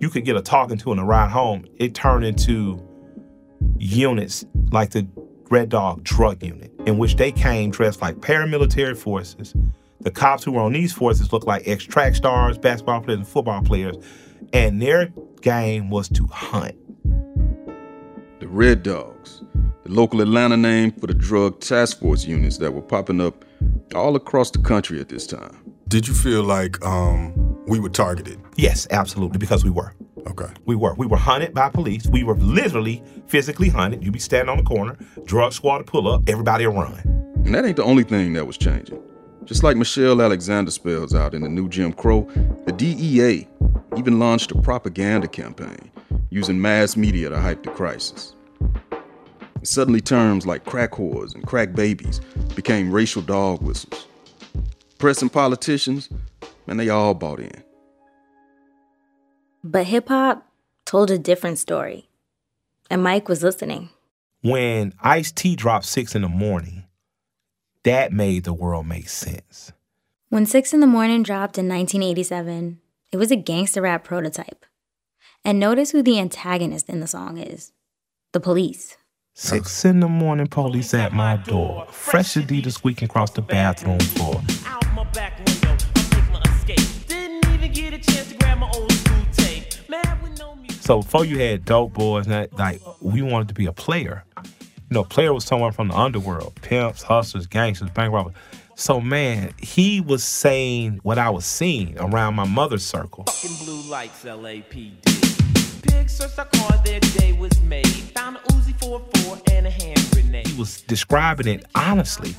[0.00, 1.64] you could get a talking to and a ride home.
[1.76, 2.82] It turned into
[3.78, 5.06] units like the
[5.50, 9.54] Red Dog drug unit, in which they came dressed like paramilitary forces.
[10.00, 13.28] The cops who were on these forces looked like ex track stars, basketball players, and
[13.28, 13.96] football players,
[14.52, 16.76] and their game was to hunt.
[18.40, 19.42] The Red Dogs,
[19.84, 23.44] the local Atlanta name for the drug task force units that were popping up
[23.94, 25.56] all across the country at this time.
[25.88, 27.34] Did you feel like um,
[27.66, 28.38] we were targeted?
[28.56, 29.94] Yes, absolutely, because we were.
[30.28, 30.52] Okay.
[30.66, 30.94] We were.
[30.94, 32.06] We were hunted by police.
[32.06, 34.04] We were literally physically hunted.
[34.04, 36.98] You'd be standing on the corner, drug squad would pull up, everybody would run.
[37.44, 39.00] And that ain't the only thing that was changing.
[39.44, 42.28] Just like Michelle Alexander spells out in the new Jim Crow,
[42.66, 43.48] the DEA
[43.96, 45.90] even launched a propaganda campaign
[46.28, 48.34] using mass media to hype the crisis.
[48.60, 52.20] And suddenly, terms like crack whores and crack babies
[52.54, 54.06] became racial dog whistles.
[54.98, 56.10] Press and politicians,
[56.66, 57.64] man, they all bought in.
[59.64, 60.46] But hip hop
[60.84, 62.08] told a different story.
[62.90, 63.90] And Mike was listening.
[64.42, 66.84] When Ice T dropped six in the morning,
[67.82, 69.72] that made the world make sense.
[70.30, 72.80] When Six in the Morning dropped in 1987,
[73.12, 74.66] it was a gangster rap prototype.
[75.42, 77.72] And notice who the antagonist in the song is
[78.32, 78.98] the police.
[79.32, 81.86] Six in the morning, police at my door.
[81.90, 84.42] Fresh Adidas squeaking across the bathroom floor.
[84.66, 85.76] Out my back window, I
[86.10, 87.06] take my escape.
[87.06, 88.87] Didn't even get a chance to grab my old
[90.80, 94.24] So before you had dope boys, and that, like we wanted to be a player.
[94.36, 98.32] You know, player was someone from the underworld, pimps, hustlers, gangsters, bank robbers.
[98.74, 103.24] So man, he was saying what I was seeing around my mother's circle.
[103.24, 105.82] Fucking blue lights, LAPD.
[105.82, 107.86] Pig searched our car, their day was made.
[107.86, 110.46] Found a Uzi 44 and a hand grenade.
[110.46, 112.34] He was describing it honestly,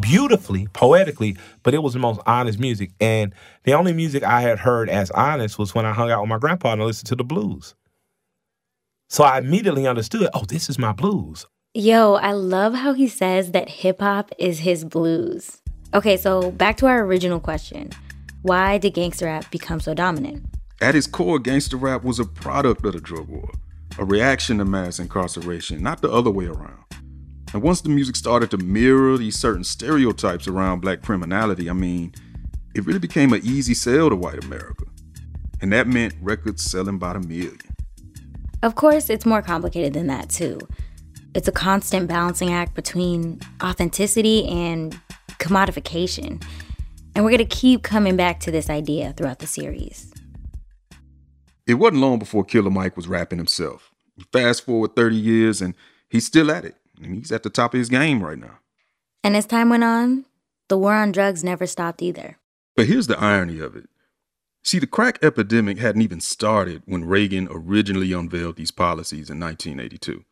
[0.00, 2.90] beautifully, poetically, but it was the most honest music.
[3.00, 6.30] And the only music I had heard as honest was when I hung out with
[6.30, 7.74] my grandpa and I listened to the blues.
[9.08, 11.46] So I immediately understood, oh, this is my blues.
[11.74, 15.60] Yo, I love how he says that hip hop is his blues.
[15.92, 17.90] Okay, so back to our original question
[18.42, 20.44] Why did gangster rap become so dominant?
[20.80, 23.50] At its core, gangster rap was a product of the drug war,
[23.98, 26.83] a reaction to mass incarceration, not the other way around.
[27.54, 32.12] And once the music started to mirror these certain stereotypes around black criminality, I mean,
[32.74, 34.86] it really became an easy sell to white America.
[35.60, 37.60] And that meant records selling by the million.
[38.64, 40.58] Of course, it's more complicated than that, too.
[41.32, 45.00] It's a constant balancing act between authenticity and
[45.38, 46.42] commodification.
[47.14, 50.12] And we're going to keep coming back to this idea throughout the series.
[51.68, 53.92] It wasn't long before Killer Mike was rapping himself.
[54.32, 55.76] Fast forward 30 years, and
[56.08, 56.74] he's still at it.
[57.02, 58.58] And he's at the top of his game right now.
[59.22, 60.26] And as time went on,
[60.68, 62.38] the war on drugs never stopped either.
[62.76, 63.88] But here's the irony of it.
[64.62, 70.24] See, the crack epidemic hadn't even started when Reagan originally unveiled these policies in 1982.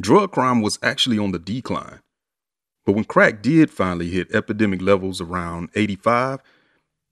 [0.00, 2.00] Drug crime was actually on the decline.
[2.84, 6.40] But when crack did finally hit epidemic levels around 85,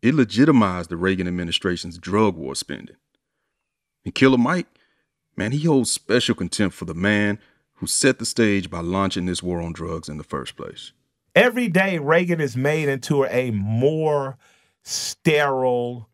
[0.03, 2.97] it legitimized the Reagan administration's drug war spending.
[4.05, 4.67] And Killer Mike,
[5.37, 7.39] man, he holds special contempt for the man
[7.83, 10.93] who set the stage by launching this war on drugs in the first place.
[11.35, 14.39] Every day, Reagan is made into a more
[14.85, 16.09] sterile,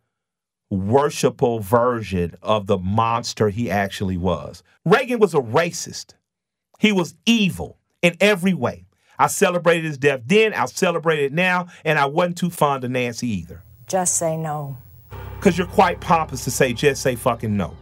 [0.71, 4.63] worshipful version of the monster he actually was.
[4.87, 6.15] Reagan was a racist.
[6.79, 8.87] He was evil in every way.
[9.19, 12.93] I celebrated his death then, I'll celebrate it now, and I wasn't too fond of
[12.93, 13.63] Nancy either.
[13.87, 14.79] Just say no.
[15.37, 17.77] Because you're quite pompous to say, just say fucking no.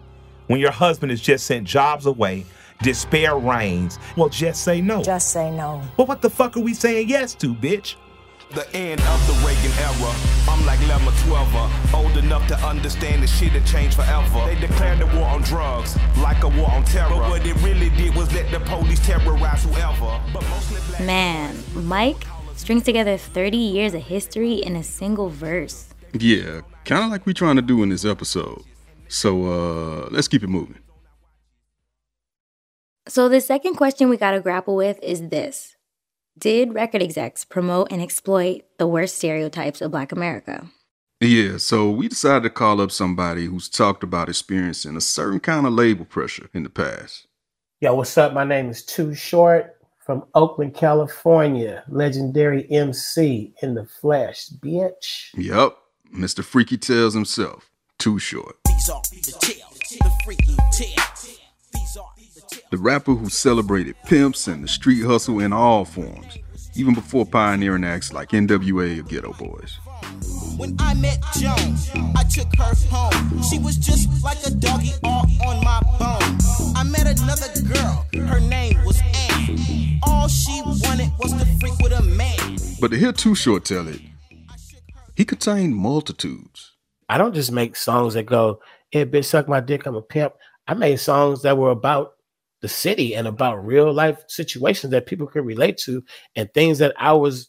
[0.49, 2.47] When your husband has just sent jobs away,
[2.83, 5.03] despair reigns, well, just say no.
[5.03, 5.83] Just say no.
[5.97, 7.97] Well, what the fuck are we saying yes to, bitch?
[8.55, 10.15] The end of the Reagan era.
[10.49, 14.45] I'm like Lemma 12 old enough to understand the shit had changed forever.
[14.47, 17.11] They declared the war on drugs like a war on terror.
[17.11, 20.21] But what it really did was let the police terrorize whoever.
[20.33, 25.93] But mostly black Man, Mike strings together 30 years of history in a single verse.
[26.13, 28.63] Yeah, kind of like we trying to do in this episode.
[29.09, 30.79] So uh let's keep it moving.
[33.09, 35.77] So, the second question we got to grapple with is this
[36.37, 40.67] Did record execs promote and exploit the worst stereotypes of Black America?
[41.21, 45.67] Yeah, so we decided to call up somebody who's talked about experiencing a certain kind
[45.67, 47.29] of label pressure in the past.
[47.81, 48.35] Yo, what's up?
[48.35, 55.29] My name is Too Short from Oakland, California, legendary MC in the flesh, bitch.
[55.35, 55.77] Yep,
[56.13, 56.43] Mr.
[56.43, 57.71] Freaky Tales himself.
[57.99, 58.57] Too short.
[58.65, 58.97] The
[62.87, 66.39] rapper who celebrated pimps and the street hustle in all forms,
[66.77, 69.79] even before pioneering acts like NWA or Geto Boys.
[70.57, 71.77] When I met Joan,
[72.17, 73.43] I took her home.
[73.43, 76.39] She was just like a doggy all on my bone.
[76.77, 79.99] I met another girl, her name was Anne.
[80.05, 82.57] All she wanted was to freak with a man.
[82.81, 84.01] But to hear Too Short tell it,
[85.15, 86.73] he contained multitudes.
[87.09, 90.35] I don't just make songs that go, "Hey, bitch, suck my dick, I'm a pimp."
[90.69, 92.16] I made songs that were about
[92.63, 96.03] the city and about real life situations that people could relate to
[96.35, 97.49] and things that I was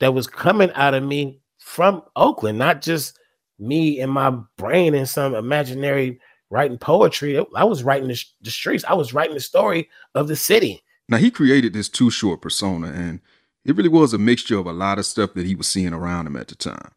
[0.00, 3.18] that was coming out of me from Oakland, not just
[3.58, 7.42] me and my brain in some imaginary writing poetry.
[7.54, 8.84] I was writing the, the streets.
[8.84, 10.82] I was writing the story of the city.
[11.08, 13.20] Now he created this Too Short persona, and
[13.64, 16.26] it really was a mixture of a lot of stuff that he was seeing around
[16.26, 16.92] him at the time.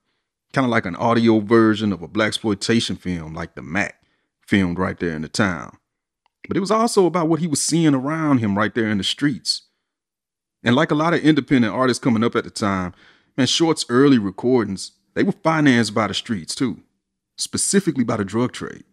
[0.53, 4.01] Kind of like an audio version of a blaxploitation film like The Mack,
[4.41, 5.77] filmed right there in the town.
[6.47, 9.03] But it was also about what he was seeing around him right there in the
[9.03, 9.63] streets.
[10.63, 12.93] And like a lot of independent artists coming up at the time,
[13.37, 16.81] man, Short's early recordings, they were financed by the streets too,
[17.37, 18.83] specifically by the drug trade.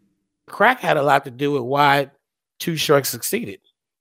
[0.46, 2.10] Crack had a lot to do with why
[2.58, 3.60] Too Short succeeded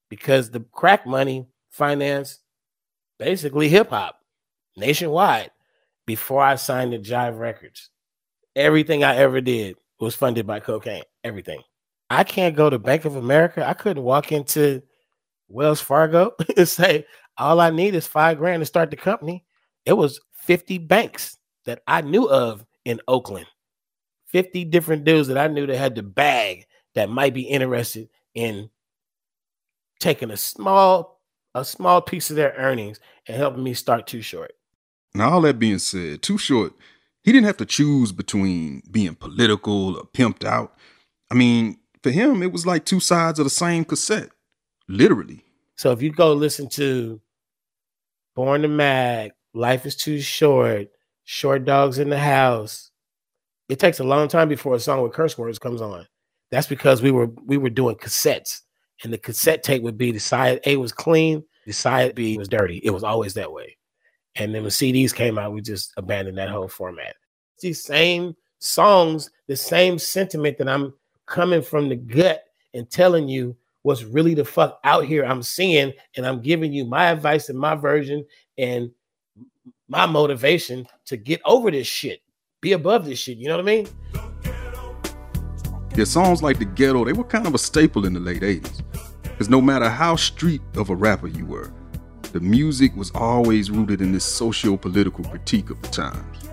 [0.10, 2.42] because the crack money financed
[3.18, 4.20] basically hip hop
[4.76, 5.52] nationwide
[6.06, 7.90] before I signed to Jive Records.
[8.56, 11.04] Everything I ever did was funded by cocaine.
[11.24, 11.62] Everything.
[12.12, 13.66] I can't go to Bank of America.
[13.66, 14.84] I couldn't walk into
[15.48, 17.06] Wells Fargo and say,
[17.38, 19.46] all I need is five grand to start the company.
[19.86, 23.46] It was 50 banks that I knew of in Oakland.
[24.26, 28.70] 50 different dudes that I knew that had the bag that might be interested in
[30.00, 31.22] taking a small
[31.56, 34.54] a small piece of their earnings and helping me start too short.
[35.14, 36.74] Now, all that being said, Too Short,
[37.24, 40.78] he didn't have to choose between being political or pimped out.
[41.30, 44.30] I mean, for him, it was like two sides of the same cassette,
[44.88, 45.44] literally.
[45.76, 47.22] So if you go listen to
[48.36, 50.88] Born to Mack, Life is Too Short,
[51.24, 52.92] Short Dogs in the House,
[53.70, 56.08] it takes a long time before a song with curse words comes on.
[56.50, 58.62] That's because we were we were doing cassettes,
[59.04, 62.50] and the cassette tape would be the side A was clean, the side B was
[62.50, 62.82] dirty.
[62.84, 63.78] It was always that way.
[64.36, 67.16] And then when CDs came out, we just abandoned that whole format.
[67.62, 70.94] These same songs, the same sentiment that I'm
[71.32, 75.94] coming from the gut and telling you what's really the fuck out here I'm seeing,
[76.16, 78.26] and I'm giving you my advice and my version
[78.58, 78.92] and
[79.88, 82.22] my motivation to get over this shit,
[82.62, 83.38] be above this shit.
[83.38, 83.88] You know what I mean?
[85.96, 88.82] Yeah, songs like The Ghetto, they were kind of a staple in the late 80s.
[89.24, 91.74] Because no matter how street of a rapper you were,
[92.34, 96.50] the music was always rooted in this socio political critique of the times.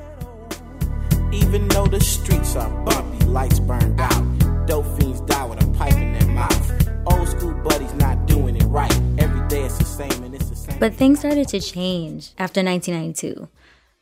[1.33, 4.28] Even though the streets are bumpy, lights burned out,
[4.69, 6.89] dope fiends die with a pipe in their mouth.
[7.07, 8.95] Old school buddies not doing it right.
[9.17, 10.79] Every day it's the same and it's the same.
[10.79, 13.49] But things started to change after 1992,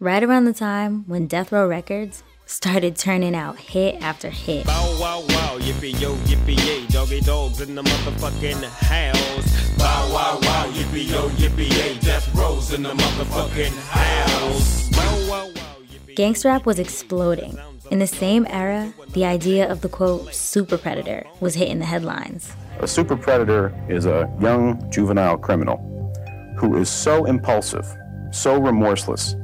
[0.00, 4.66] right around the time when Death Row Records started turning out hit after hit.
[4.66, 9.78] Bow wow wow, yippee yo, yippee yay, doggy dogs in the motherfucking house.
[9.78, 14.88] Bow wow wow, yippee yo, yippee yay, death rows in the motherfucking house.
[14.90, 15.75] Bow wow wow.
[16.16, 17.58] Gangsta rap was exploding.
[17.90, 22.56] In the same era, the idea of the quote super predator was hitting the headlines.
[22.80, 25.76] A super predator is a young juvenile criminal
[26.56, 27.86] who is so impulsive,
[28.32, 29.34] so remorseless,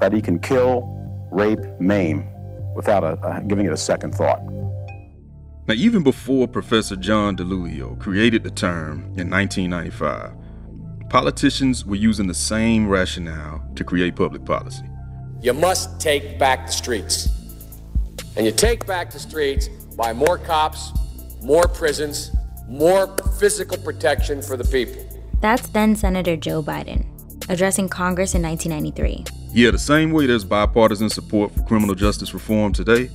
[0.00, 0.82] that he can kill,
[1.30, 2.26] rape, maim
[2.74, 4.42] without a, a, giving it a second thought.
[5.68, 10.32] Now, even before Professor John DiIulio created the term in 1995,
[11.08, 14.89] politicians were using the same rationale to create public policy.
[15.42, 17.28] You must take back the streets.
[18.36, 20.92] And you take back the streets by more cops,
[21.42, 22.30] more prisons,
[22.68, 25.02] more physical protection for the people.
[25.40, 27.06] That's then Senator Joe Biden
[27.50, 29.24] addressing Congress in 1993.
[29.52, 33.10] Yeah, the same way there's bipartisan support for criminal justice reform today,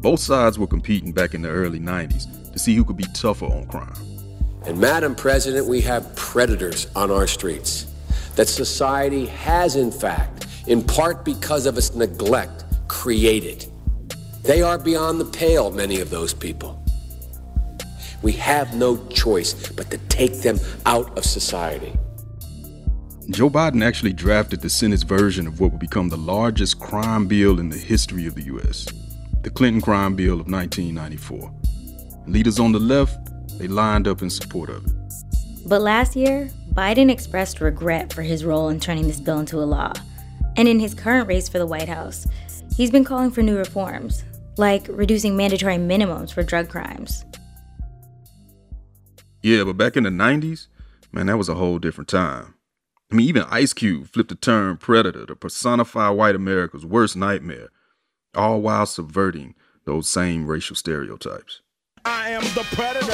[0.00, 3.46] both sides were competing back in the early 90s to see who could be tougher
[3.46, 3.94] on crime.
[4.66, 7.86] And, Madam President, we have predators on our streets
[8.34, 13.66] that society has, in fact, in part because of its neglect, created.
[14.42, 16.82] They are beyond the pale, many of those people.
[18.22, 21.92] We have no choice but to take them out of society.
[23.30, 27.60] Joe Biden actually drafted the Senate's version of what would become the largest crime bill
[27.60, 28.86] in the history of the U.S.
[29.42, 31.54] the Clinton Crime Bill of 1994.
[32.26, 33.18] Leaders on the left,
[33.58, 34.92] they lined up in support of it.
[35.66, 39.64] But last year, Biden expressed regret for his role in turning this bill into a
[39.64, 39.92] law.
[40.58, 42.26] And in his current race for the White House,
[42.76, 44.24] he's been calling for new reforms,
[44.56, 47.24] like reducing mandatory minimums for drug crimes.
[49.40, 50.66] Yeah, but back in the 90s,
[51.12, 52.54] man, that was a whole different time.
[53.12, 57.68] I mean, even Ice Cube flipped the term predator to personify white America's worst nightmare,
[58.34, 59.54] all while subverting
[59.84, 61.62] those same racial stereotypes.
[62.04, 63.06] I am the predator.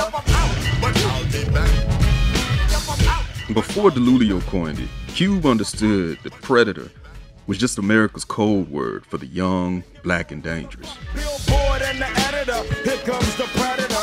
[3.52, 6.90] Before DiIulio coined it, Cube understood that predator
[7.46, 10.96] was just America's code word for the young, black, and dangerous.
[11.14, 12.62] Billboard and the editor.
[12.82, 13.94] Here comes the predator.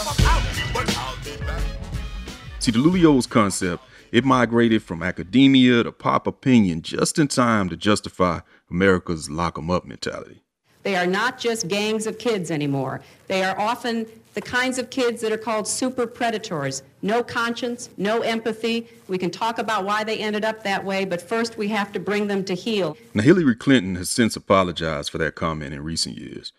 [2.59, 8.41] See, DiIulio's concept, it migrated from academia to pop opinion just in time to justify
[8.69, 10.43] America's lock 'em up mentality.
[10.83, 13.01] They are not just gangs of kids anymore.
[13.27, 16.83] They are often the kinds of kids that are called super predators.
[17.01, 18.87] No conscience, no empathy.
[19.07, 21.99] We can talk about why they ended up that way, but first we have to
[21.99, 22.97] bring them to heal.
[23.13, 26.53] Now, Hillary Clinton has since apologized for that comment in recent years,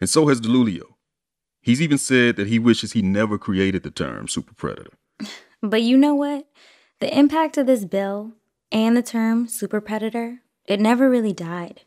[0.00, 0.94] and so has DiIulio.
[1.60, 4.92] He's even said that he wishes he never created the term super predator.
[5.62, 6.46] But you know what?
[7.00, 8.32] The impact of this bill
[8.70, 11.82] and the term super predator, it never really died.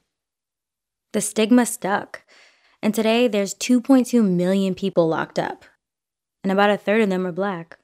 [1.14, 2.24] The stigma stuck.
[2.82, 5.66] And today there's 2.2 million people locked up,
[6.44, 7.80] and about a third of them are black.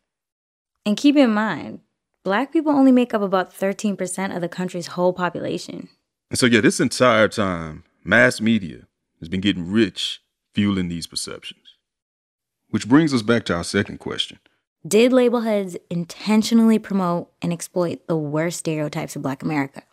[0.85, 1.79] And keep in mind,
[2.23, 5.89] black people only make up about 13% of the country's whole population.
[6.29, 8.87] And so, yeah, this entire time, mass media
[9.19, 10.21] has been getting rich
[10.53, 11.77] fueling these perceptions.
[12.69, 14.39] Which brings us back to our second question.
[14.85, 19.83] Did label heads intentionally promote and exploit the worst stereotypes of black America?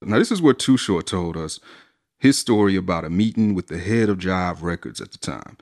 [0.00, 1.60] Now, this is what Too Short told us
[2.18, 5.56] his story about a meeting with the head of Jive Records at the time,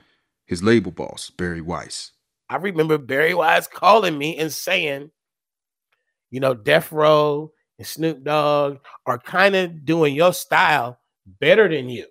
[0.45, 2.11] his label boss, Barry Weiss.
[2.49, 5.11] I remember Barry Weiss calling me and saying,
[6.31, 10.99] you know, Death Row and Snoop Dogg are kind of doing your style
[11.39, 12.05] better than you.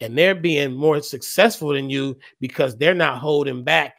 [0.00, 3.94] And they're being more successful than you because they're not holding back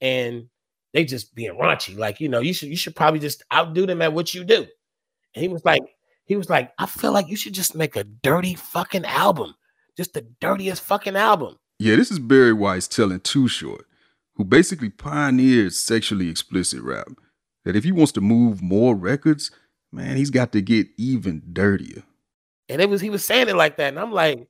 [0.00, 0.46] and
[0.92, 1.96] they just being raunchy.
[1.96, 4.66] Like, you know, you should you should probably just outdo them at what you do.
[5.34, 5.82] And he was like,
[6.30, 9.56] he was like, I feel like you should just make a dirty fucking album.
[9.96, 11.58] Just the dirtiest fucking album.
[11.80, 13.84] Yeah, this is Barry Weiss telling Too Short,
[14.36, 17.08] who basically pioneered sexually explicit rap,
[17.64, 19.50] that if he wants to move more records,
[19.90, 22.04] man, he's got to get even dirtier.
[22.68, 23.88] And it was he was saying it like that.
[23.88, 24.46] And I'm like,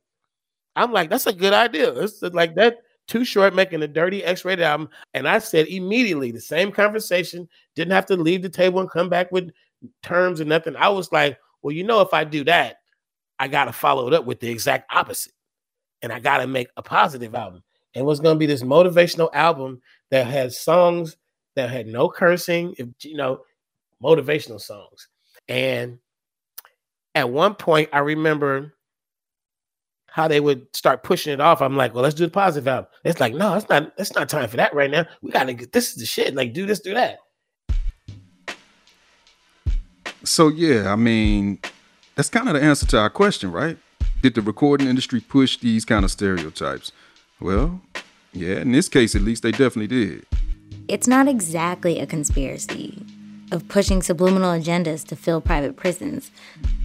[0.75, 1.91] I'm like, that's a good idea.
[1.99, 2.77] It's like that
[3.07, 4.89] too short making a dirty X-rated album.
[5.15, 9.09] And I said immediately the same conversation, didn't have to leave the table and come
[9.09, 9.49] back with
[10.03, 10.75] terms and nothing.
[10.75, 12.77] I was like, well, you know, if I do that,
[13.39, 15.33] I gotta follow it up with the exact opposite.
[16.01, 17.63] And I gotta make a positive album.
[17.95, 21.17] And what's gonna be this motivational album that has songs
[21.55, 23.41] that had no cursing, you know,
[24.01, 25.07] motivational songs.
[25.47, 25.99] And
[27.15, 28.73] at one point, I remember
[30.07, 31.61] how they would start pushing it off.
[31.61, 32.89] I'm like, well, let's do the positive album.
[33.03, 33.93] It's like, no, it's not.
[33.97, 35.05] It's not time for that right now.
[35.21, 36.35] We gotta get this is the shit.
[36.35, 37.17] Like, do this, do that.
[40.23, 41.59] So yeah, I mean,
[42.15, 43.77] that's kind of the answer to our question, right?
[44.21, 46.91] Did the recording industry push these kind of stereotypes?
[47.39, 47.81] Well,
[48.33, 50.25] yeah, in this case at least they definitely did.
[50.87, 53.03] It's not exactly a conspiracy
[53.51, 56.31] of pushing subliminal agendas to fill private prisons.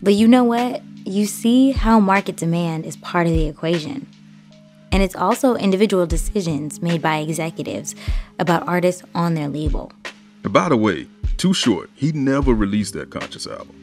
[0.02, 0.82] But you know what?
[1.04, 4.06] You see how market demand is part of the equation.
[4.92, 7.94] And it's also individual decisions made by executives
[8.38, 9.92] about artists on their label.
[10.42, 11.06] By the way,
[11.36, 13.76] Too Short, he never released that conscious album.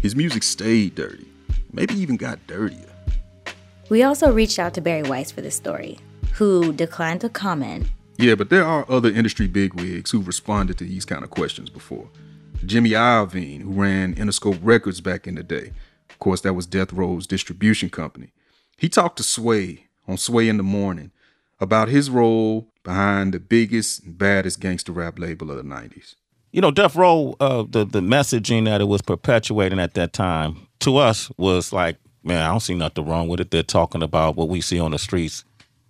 [0.00, 1.26] His music stayed dirty,
[1.70, 2.88] maybe even got dirtier.
[3.90, 5.98] We also reached out to Barry Weiss for this story,
[6.32, 7.88] who declined to comment.
[8.16, 12.08] Yeah, but there are other industry bigwigs who've responded to these kind of questions before.
[12.64, 15.72] Jimmy Iovine, who ran Interscope Records back in the day.
[16.08, 18.32] Of course, that was Death Row's distribution company.
[18.78, 21.12] He talked to Sway on Sway in the Morning
[21.60, 26.14] about his role behind the biggest and baddest gangster rap label of the 90s.
[26.52, 30.66] You know, Death Row, uh, the, the messaging that it was perpetuating at that time
[30.80, 33.50] to us was like, man, I don't see nothing wrong with it.
[33.50, 35.44] They're talking about what we see on the streets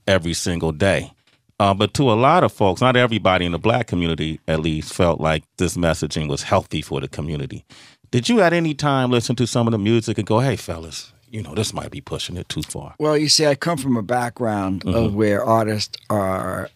[0.07, 1.13] every single day.
[1.61, 4.93] Uh, but to a lot of folks, not everybody in the black community at least
[4.95, 7.65] felt like this messaging was healthy for the community.
[8.11, 11.13] Did you at any time listen to some of the music and go, hey, fellas,
[11.31, 12.95] you know, this might be pushing it too far?
[12.99, 15.15] Well, you see, I come from a background of Mhm.
[15.15, 16.71] where artists are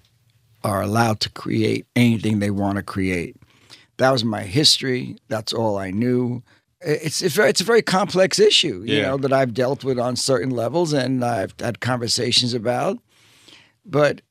[0.64, 3.34] are allowed to create anything they want to create.
[3.98, 5.16] That was my history.
[5.28, 6.42] That's all I knew.
[6.80, 9.02] It's it's, very, it's a very complex issue, you Yeah.
[9.08, 12.98] know, that I've dealt with on certain levels and I've had conversations about.
[13.84, 14.22] But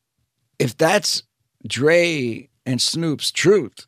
[0.60, 1.24] if that's
[1.68, 3.88] Dre and Snoop's truth,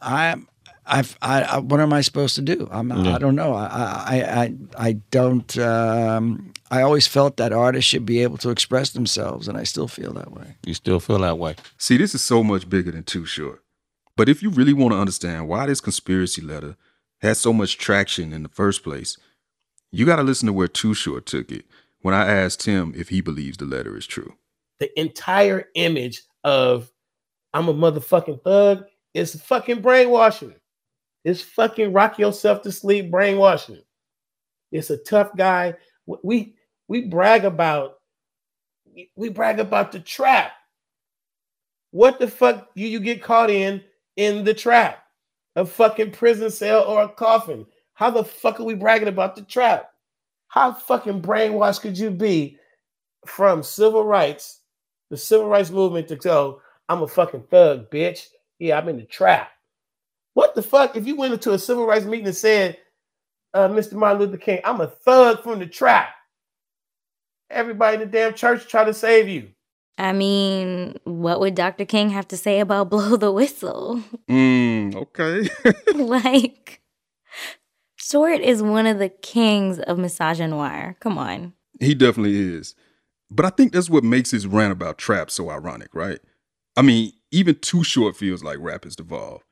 [0.00, 0.48] I'm
[0.90, 2.66] I've, I, I, what am I supposed to do?
[2.70, 3.16] I'm, Yeah.
[3.16, 3.52] I don't know.
[3.52, 4.54] I, I, I,
[4.88, 5.58] I don't.
[5.58, 9.86] Um, I always felt that artists should be able to express themselves, and I still
[9.88, 10.56] feel that way.
[10.64, 11.56] You still feel that way.
[11.76, 13.62] See, this is so much bigger than Too Short.
[14.18, 16.76] But if you really want to understand why this conspiracy letter
[17.22, 19.18] had so much traction in the first place,
[19.92, 21.66] you got to listen to where Too Short took it
[22.02, 24.34] when I asked him if he believes the letter is true.
[24.80, 26.90] the entire image of
[27.54, 30.54] I'm a motherfucking thug is fucking brainwashing.
[31.24, 33.82] It's fucking rock yourself to sleep brainwashing.
[34.72, 35.76] It's a tough guy.
[36.06, 36.56] We
[36.88, 37.96] we brag about
[39.16, 40.52] we brag about the trap.
[41.92, 43.82] What the fuck do you get caught in
[44.18, 45.04] in the trap?
[45.56, 47.64] A fucking prison cell or a coffin?
[47.94, 49.90] How the fuck are we bragging about the trap?
[50.48, 52.58] How fucking brainwashed could you be
[53.26, 54.60] from civil rights,
[55.10, 58.26] the civil rights movement to go, I'm a fucking thug, bitch.
[58.58, 59.50] Yeah, I'm in the trap.
[60.34, 60.96] What the fuck?
[60.96, 62.78] If you went into a civil rights meeting and said,
[63.54, 63.94] uh, Mr.
[63.94, 66.10] Martin Luther King, I'm a thug from the trap.
[67.50, 69.48] Everybody in the damn church try to save you.
[69.98, 71.84] I mean, what would Dr.
[71.84, 74.02] King have to say about blow the whistle?
[74.30, 75.48] Mm, okay.
[75.94, 76.80] like,
[77.96, 80.98] Short is one of the kings of misogynoir.
[81.00, 81.52] Come on.
[81.80, 82.74] He definitely is.
[83.30, 86.18] But I think that's what makes his rant about trap so ironic, right?
[86.76, 89.44] I mean, even Too Short feels like rap has devolved.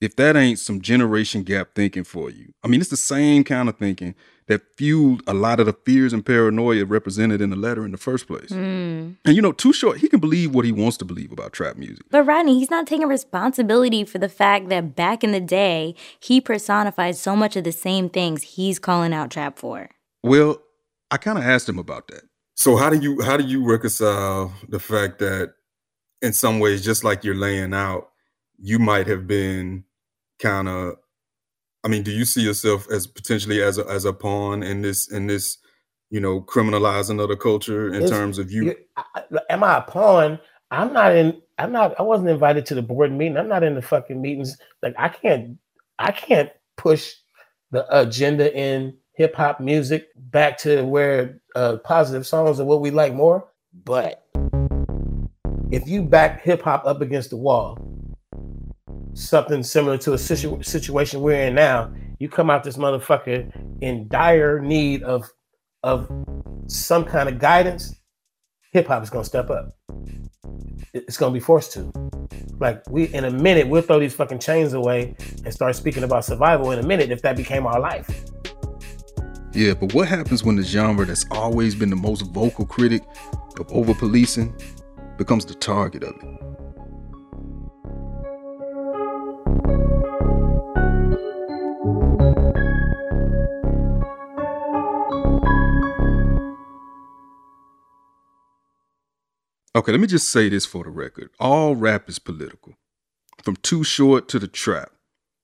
[0.00, 3.68] If that ain't some generation gap thinking for you, I mean, it's the same kind
[3.68, 4.14] of thinking
[4.46, 7.98] that fueled a lot of the fears and paranoia represented in the letter in the
[7.98, 8.50] first place.
[8.50, 9.16] Mm.
[9.24, 11.76] And you know, Too Short, he can believe what he wants to believe about trap
[11.76, 12.04] music.
[12.10, 16.40] But Rodney, he's not taking responsibility for the fact that back in the day, he
[16.40, 19.90] personified so much of the same things he's calling out trap for.
[20.22, 20.60] Well,
[21.10, 22.22] I kind of asked him about that.
[22.56, 25.54] So how do you how do you reconcile the fact that
[26.22, 28.10] in some ways, just like you're laying out,
[28.58, 29.84] you might have been
[30.38, 30.96] kind of
[31.84, 35.10] I mean, do you see yourself as potentially as a as a pawn in this
[35.10, 35.58] in this,
[36.10, 38.74] you know, criminalizing of the culture in It's- terms of you?
[38.96, 40.38] I- am I a pawn?
[40.70, 41.40] I'm not in.
[41.58, 41.94] I'm not.
[42.00, 43.36] I wasn't invited to the board meeting.
[43.36, 44.56] I'm not in the fucking meetings.
[44.82, 45.58] Like I can't.
[45.98, 47.12] I can't push
[47.70, 52.90] the agenda in hip hop music back to where uh, positive songs are what we
[52.90, 53.46] like more.
[53.84, 54.24] But
[55.70, 57.78] if you back hip hop up against the wall,
[59.14, 63.50] something similar to a situ- situation we're in now, you come out this motherfucker
[63.80, 65.30] in dire need of
[65.82, 66.10] of
[66.66, 67.94] some kind of guidance.
[68.72, 69.76] Hip hop is gonna step up.
[70.92, 71.92] It's gonna be forced to.
[72.58, 76.24] Like we in a minute, we'll throw these fucking chains away and start speaking about
[76.24, 78.24] survival in a minute if that became our life.
[79.52, 83.02] Yeah, but what happens when the genre that's always been the most vocal critic
[83.60, 84.58] of over policing
[85.16, 86.53] becomes the target of it?
[99.76, 101.30] Okay, let me just say this for the record.
[101.40, 102.74] All rap is political,
[103.42, 104.92] from Too Short to the trap.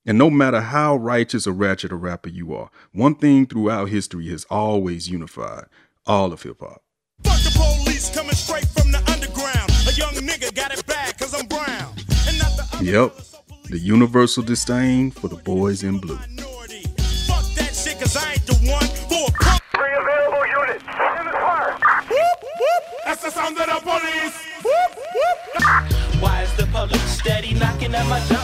[0.06, 4.28] And no matter how righteous or ratchet a rapper you are, one thing throughout history
[4.28, 5.64] has always unified
[6.06, 6.80] all of hip hop.
[7.24, 9.68] Police coming straight from the underground.
[9.88, 11.92] A young nigga got it bad cause I'm brown.
[12.28, 13.16] And not the Yep,
[13.64, 16.20] the universal disdain for the boys in blue.
[23.22, 24.34] That's the sound of the police.
[24.64, 26.22] Whoop, whoop.
[26.22, 28.38] Why is the police steady knocking at my door?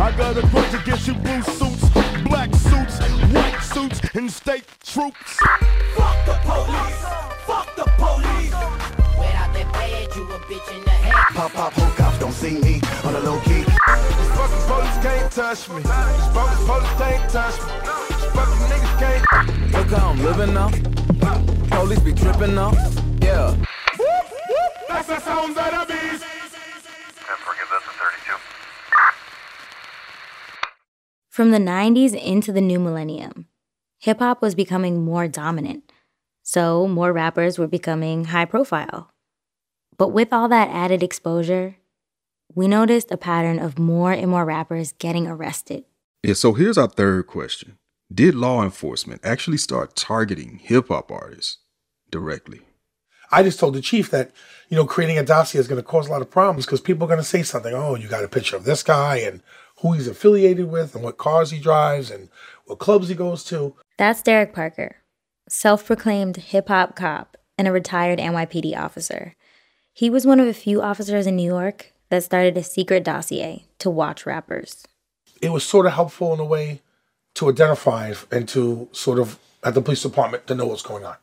[0.00, 1.84] I got a grudge against you blue suits,
[2.24, 2.98] black suits,
[3.34, 5.36] white suits, and state troops.
[5.94, 7.04] Fuck the police.
[7.44, 8.54] Fuck the police.
[9.18, 11.36] Without that badge, you a bitch in the head.
[11.36, 13.60] Pop, pop, whole cops don't see me on the low key.
[13.60, 15.82] These fucking police can't touch me.
[15.82, 17.72] These fucking police can't touch me.
[18.08, 19.72] These fucking niggas can't.
[19.72, 20.70] Look how I'm living now.
[21.76, 22.72] Police be tripping now.
[23.20, 23.54] Yeah.
[25.08, 26.24] That's the sounds of the beast.
[31.30, 33.46] From the 90s into the new millennium,
[33.98, 35.90] hip hop was becoming more dominant.
[36.42, 39.10] So more rappers were becoming high profile.
[39.96, 41.76] But with all that added exposure,
[42.54, 45.84] we noticed a pattern of more and more rappers getting arrested.
[46.22, 47.78] Yeah, so here's our third question
[48.12, 51.58] Did law enforcement actually start targeting hip hop artists
[52.10, 52.67] directly?
[53.30, 54.30] I just told the chief that,
[54.68, 57.04] you know, creating a dossier is going to cause a lot of problems because people
[57.04, 57.74] are going to say something.
[57.74, 59.42] Oh, you got a picture of this guy and
[59.80, 62.28] who he's affiliated with and what cars he drives and
[62.66, 63.74] what clubs he goes to.
[63.96, 64.96] That's Derek Parker,
[65.48, 69.34] self proclaimed hip hop cop and a retired NYPD officer.
[69.92, 73.66] He was one of a few officers in New York that started a secret dossier
[73.80, 74.84] to watch rappers.
[75.42, 76.80] it was sort of helpful in a way
[77.34, 81.16] to identify and to sort of at the police department to know what's going on.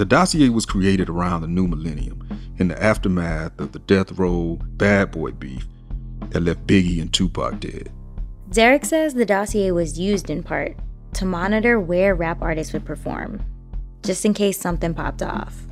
[0.00, 2.26] The dossier was created around the new millennium
[2.56, 5.68] in the aftermath of the death row bad boy beef
[6.30, 7.92] that left Biggie and Tupac dead.
[8.50, 10.74] Derek says the dossier was used in part
[11.12, 13.44] to monitor where rap artists would perform,
[14.02, 15.66] just in case something popped off.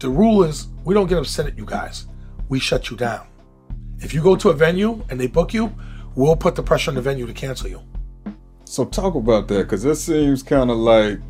[0.00, 2.08] The rule is we don't get upset at you guys.
[2.48, 3.28] We shut you down.
[4.00, 5.72] If you go to a venue and they book you,
[6.16, 7.84] we'll put the pressure on the venue to cancel you.
[8.64, 11.20] So talk about that because that seems kind of like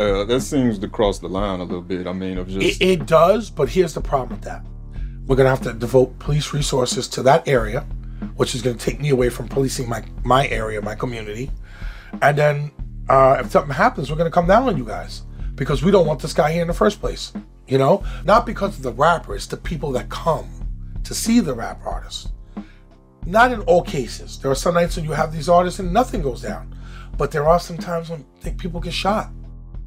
[0.00, 2.06] uh, that seems to cross the line a little bit.
[2.06, 4.64] I mean, of just It, it does, but here's the problem with that.
[5.26, 7.80] We're gonna have to devote police resources to that area,
[8.36, 11.50] which is gonna take me away from policing my my area, my community.
[12.22, 12.70] And then
[13.08, 15.22] uh, if something happens, we're gonna come down on you guys
[15.54, 17.32] because we don't want this guy here in the first place.
[17.68, 20.48] You know, not because of the rapper, it's the people that come
[21.04, 22.32] to see the rap artist.
[23.26, 24.38] Not in all cases.
[24.38, 26.74] There are some nights when you have these artists and nothing goes down,
[27.18, 28.24] but there are some times when
[28.56, 29.30] people get shot.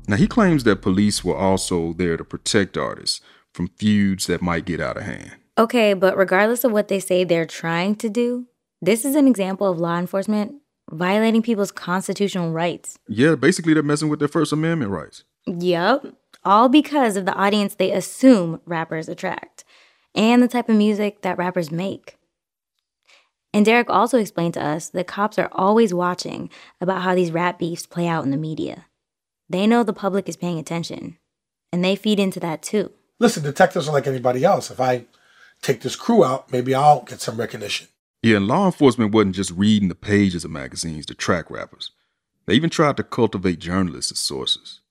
[0.07, 3.21] Now, he claims that police were also there to protect artists
[3.53, 5.33] from feuds that might get out of hand.
[5.57, 8.47] Okay, but regardless of what they say they're trying to do,
[8.81, 10.55] this is an example of law enforcement
[10.91, 12.97] violating people's constitutional rights.
[13.07, 15.23] Yeah, basically, they're messing with their First Amendment rights.
[15.45, 16.05] Yup,
[16.43, 19.63] all because of the audience they assume rappers attract
[20.15, 22.17] and the type of music that rappers make.
[23.53, 26.49] And Derek also explained to us that cops are always watching
[26.81, 28.85] about how these rap beefs play out in the media.
[29.49, 31.17] They know the public is paying attention,
[31.71, 32.91] and they feed into that too.
[33.19, 34.71] Listen, detectives are like anybody else.
[34.71, 35.05] If I
[35.61, 37.87] take this crew out, maybe I'll get some recognition.
[38.21, 41.91] Yeah, and law enforcement wasn't just reading the pages of magazines to track rappers.
[42.45, 44.81] They even tried to cultivate journalists as sources.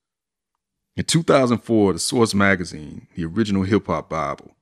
[0.96, 4.54] In 2004, The Source magazine, the original hip hop Bible,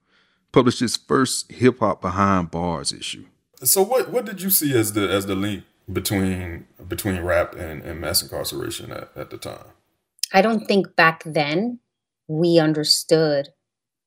[0.53, 3.27] published its first hip hop behind bars issue.
[3.63, 7.83] So what what did you see as the as the link between between rap and,
[7.83, 9.65] and mass incarceration at, at the time?
[10.33, 11.81] I don't think back then
[12.29, 13.49] we understood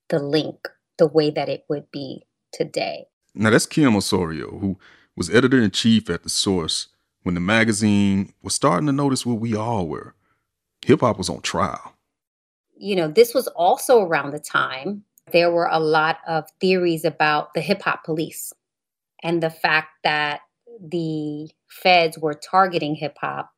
[0.10, 0.68] the link
[0.98, 3.06] the way that it would be today.
[3.36, 4.78] Now that's Kim Osorio, who
[5.16, 6.88] was editor in chief at The Source
[7.24, 10.14] when the magazine was starting to notice what we all were.
[10.86, 11.96] Hip hop was on trial.
[12.78, 17.54] You know, this was also around the time there were a lot of theories about
[17.54, 18.54] the hip hop police
[19.22, 20.42] and the fact that
[20.82, 23.53] the feds were targeting hip hop.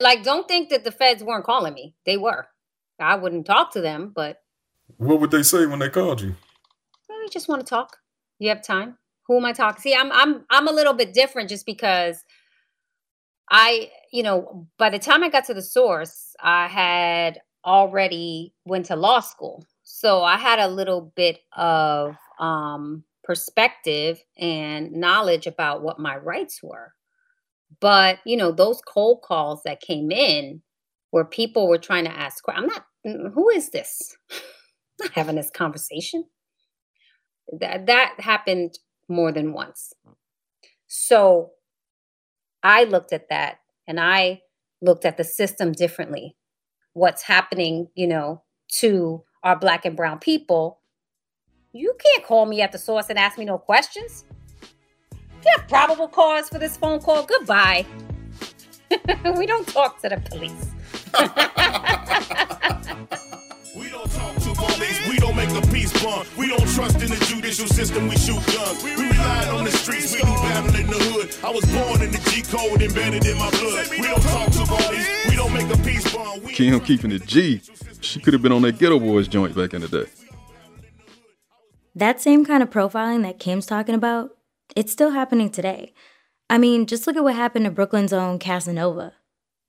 [0.00, 1.94] Like, don't think that the feds weren't calling me.
[2.06, 2.48] They were.
[3.00, 4.38] I wouldn't talk to them, but
[4.96, 6.34] What would they say when they called you?
[7.10, 7.98] I just want to talk.
[8.38, 8.98] You have time?
[9.28, 9.80] Who am I talking?
[9.80, 12.24] See, I'm I'm I'm a little bit different just because
[13.50, 18.86] I, you know, by the time I got to the source, I had already went
[18.86, 19.64] to law school.
[19.84, 26.60] So I had a little bit of um perspective and knowledge about what my rights
[26.62, 26.92] were.
[27.82, 30.62] But, you know, those cold calls that came in
[31.10, 34.16] where people were trying to ask, I'm not, mm, who is this?
[34.30, 34.38] I'm
[35.00, 36.24] not having this conversation.
[37.60, 38.78] That, that happened
[39.08, 39.92] more than once.
[40.86, 41.50] So
[42.62, 44.42] I looked at that and I
[44.80, 46.36] looked at the system differently.
[46.92, 48.44] What's happening, you know,
[48.78, 50.82] to our black and brown people
[51.72, 54.24] you can't call me at the source and ask me no questions.
[55.44, 57.24] You have probable cause for this phone call.
[57.24, 57.86] Goodbye.
[59.36, 60.66] we don't talk to the police.
[63.74, 65.08] We don't talk to police.
[65.08, 66.28] We don't make a peace bond.
[66.36, 68.06] We don't trust in the judicial system.
[68.06, 68.84] We shoot guns.
[68.84, 70.12] We rely on the streets.
[70.12, 71.34] We do battle in the hood.
[71.42, 73.88] I was born in the G code embedded in my blood.
[73.88, 75.08] We don't talk to police.
[75.26, 76.42] We don't make a peace bond.
[76.42, 77.62] We Kim keeping it G.
[78.02, 80.10] She could have been on that Geto Boys joint back in the day.
[81.94, 84.36] That same kind of profiling that Kim's talking about,
[84.76, 85.92] it's still happening today.
[86.48, 89.14] I mean, just look at what happened to Brooklyn's own Casanova.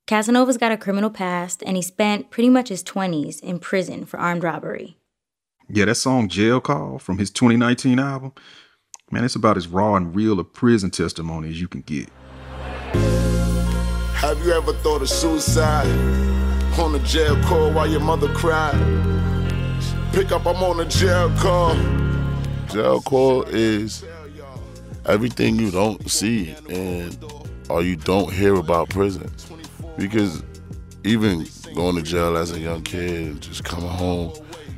[0.06, 4.20] Casanova's got a criminal past, and he spent pretty much his 20s in prison for
[4.20, 4.98] armed robbery.
[5.68, 8.32] Yeah, that song Jail Call from his 2019 album,
[9.10, 12.10] man, it's about as raw and real a prison testimony as you can get.
[14.16, 15.86] Have you ever thought of suicide?
[16.78, 18.74] On a jail call while your mother cried?
[20.12, 21.74] Pick up, I'm on a jail call.
[22.68, 24.04] Jail call is
[25.06, 27.18] everything you don't see and
[27.68, 29.30] or you don't hear about prison.
[29.96, 30.42] Because
[31.04, 34.32] even going to jail as a young kid and just coming home,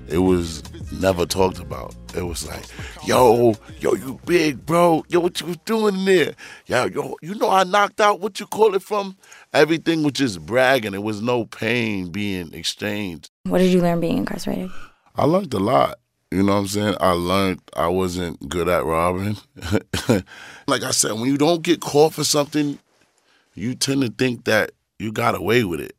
[0.09, 0.63] it was
[0.93, 1.95] never talked about.
[2.15, 2.65] It was like,
[3.07, 5.05] yo, yo, you big bro.
[5.09, 6.35] Yo, what you was doing there?
[6.67, 9.17] Yo, yo, you know I knocked out what you call it from?
[9.53, 10.93] Everything was just bragging.
[10.93, 13.31] There was no pain being exchanged.
[13.45, 14.71] What did you learn being incarcerated?
[15.17, 15.99] I learned a lot.
[16.31, 16.95] You know what I'm saying?
[17.01, 19.37] I learned I wasn't good at robbing.
[20.67, 22.79] like I said, when you don't get caught for something,
[23.55, 25.95] you tend to think that you got away with it.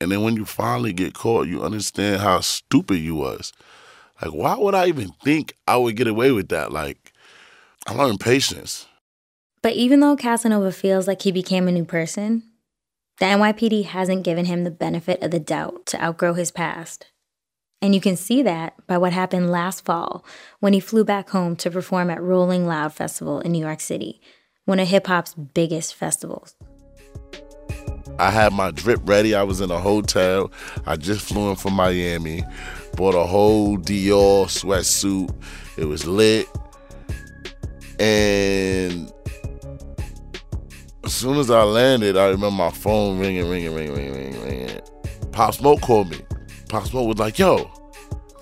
[0.00, 3.52] And then when you finally get caught, you understand how stupid you was.
[4.20, 6.72] Like, why would I even think I would get away with that?
[6.72, 7.12] Like,
[7.86, 8.86] I learned patience.
[9.62, 12.42] But even though Casanova feels like he became a new person,
[13.18, 17.06] the NYPD hasn't given him the benefit of the doubt to outgrow his past.
[17.84, 20.24] And you can see that by what happened last fall
[20.60, 24.22] when he flew back home to perform at Rolling Loud Festival in New York City,
[24.64, 26.54] one of hip hop's biggest festivals.
[28.18, 29.34] I had my drip ready.
[29.34, 30.50] I was in a hotel.
[30.86, 32.42] I just flew in from Miami,
[32.96, 35.34] bought a whole Dior sweatsuit.
[35.76, 36.48] It was lit.
[38.00, 39.12] And
[41.04, 44.80] as soon as I landed, I remember my phone ringing, ringing, ringing, ringing, ringing.
[45.32, 46.22] Pop Smoke called me.
[46.82, 47.70] Smoke was like, yo,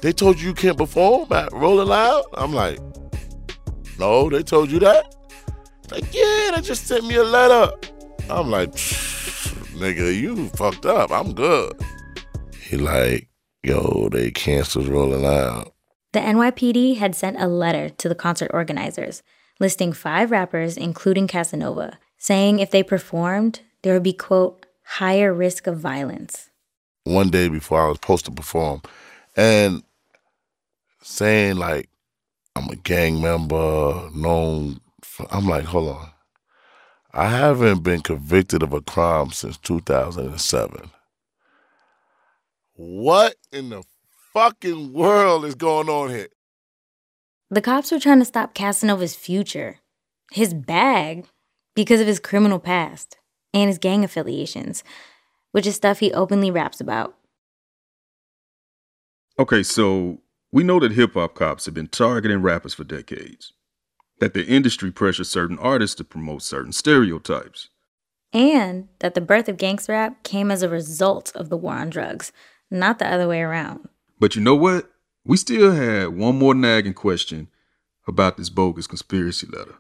[0.01, 2.25] they told you you can't perform at Rolling Loud?
[2.35, 2.79] I'm like,
[3.99, 5.15] no, they told you that?
[5.91, 7.73] Like, yeah, they just sent me a letter.
[8.31, 11.11] I'm like, nigga, you fucked up.
[11.11, 11.73] I'm good.
[12.59, 13.29] He like,
[13.63, 15.71] yo, they canceled Rolling Loud.
[16.13, 19.23] The NYPD had sent a letter to the concert organizers
[19.61, 25.67] listing five rappers, including Casanova, saying if they performed, there would be, quote, higher risk
[25.67, 26.51] of violence.
[27.05, 28.83] One day before I was supposed to perform,
[29.37, 29.83] and
[31.03, 31.89] saying like,
[32.55, 34.81] I'm a gang member, known.
[35.03, 36.11] For, I'm like, hold on.
[37.13, 40.91] I haven't been convicted of a crime since 2007.
[42.75, 43.83] What in the
[44.33, 46.29] fucking world is going on here?
[47.51, 49.81] The cops were trying to stop Casanova's future,
[50.31, 51.27] his bag,
[51.75, 53.19] because of his criminal past
[53.53, 54.83] and his gang affiliations,
[55.53, 57.15] which is stuff he openly raps about.
[59.39, 60.19] Okay, so
[60.51, 63.53] we know that hip hop cops have been targeting rappers for decades,
[64.19, 67.69] that the industry pressures certain artists to promote certain stereotypes.
[68.33, 71.91] And that the birth of gangster rap came as a result of the war on
[71.91, 72.33] drugs,
[72.71, 73.89] not the other way around.
[74.19, 74.91] But you know what?
[75.25, 77.49] We still had one more nagging question
[78.09, 79.77] about this bogus conspiracy letter.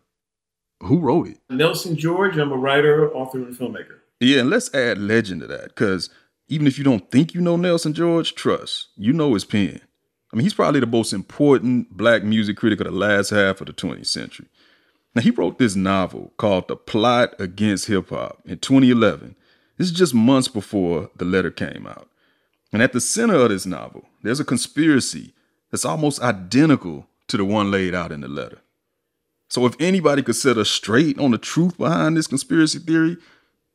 [0.80, 1.38] Who wrote it?
[1.48, 2.36] Nelson George.
[2.36, 4.01] I'm a writer, author, and filmmaker.
[4.22, 6.08] Yeah, and let's add legend to that, because
[6.46, 9.80] even if you don't think you know Nelson George, trust, you know his pen.
[10.32, 13.66] I mean, he's probably the most important black music critic of the last half of
[13.66, 14.46] the 20th century.
[15.14, 19.34] Now, he wrote this novel called The Plot Against Hip Hop in 2011.
[19.76, 22.08] This is just months before the letter came out.
[22.72, 25.34] And at the center of this novel, there's a conspiracy
[25.70, 28.60] that's almost identical to the one laid out in the letter.
[29.48, 33.16] So if anybody could set us straight on the truth behind this conspiracy theory,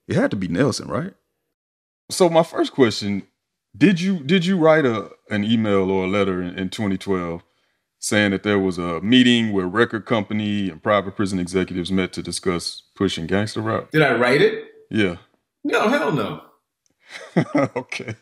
[0.07, 1.13] it had to be Nelson, right?
[2.09, 3.23] So my first question,
[3.75, 7.43] did you did you write a an email or a letter in, in 2012
[7.99, 12.21] saying that there was a meeting where record company and private prison executives met to
[12.21, 13.91] discuss pushing gangster rap?
[13.91, 14.65] Did I write it?
[14.89, 15.17] Yeah.
[15.63, 16.43] No, hell no.
[17.75, 18.15] okay.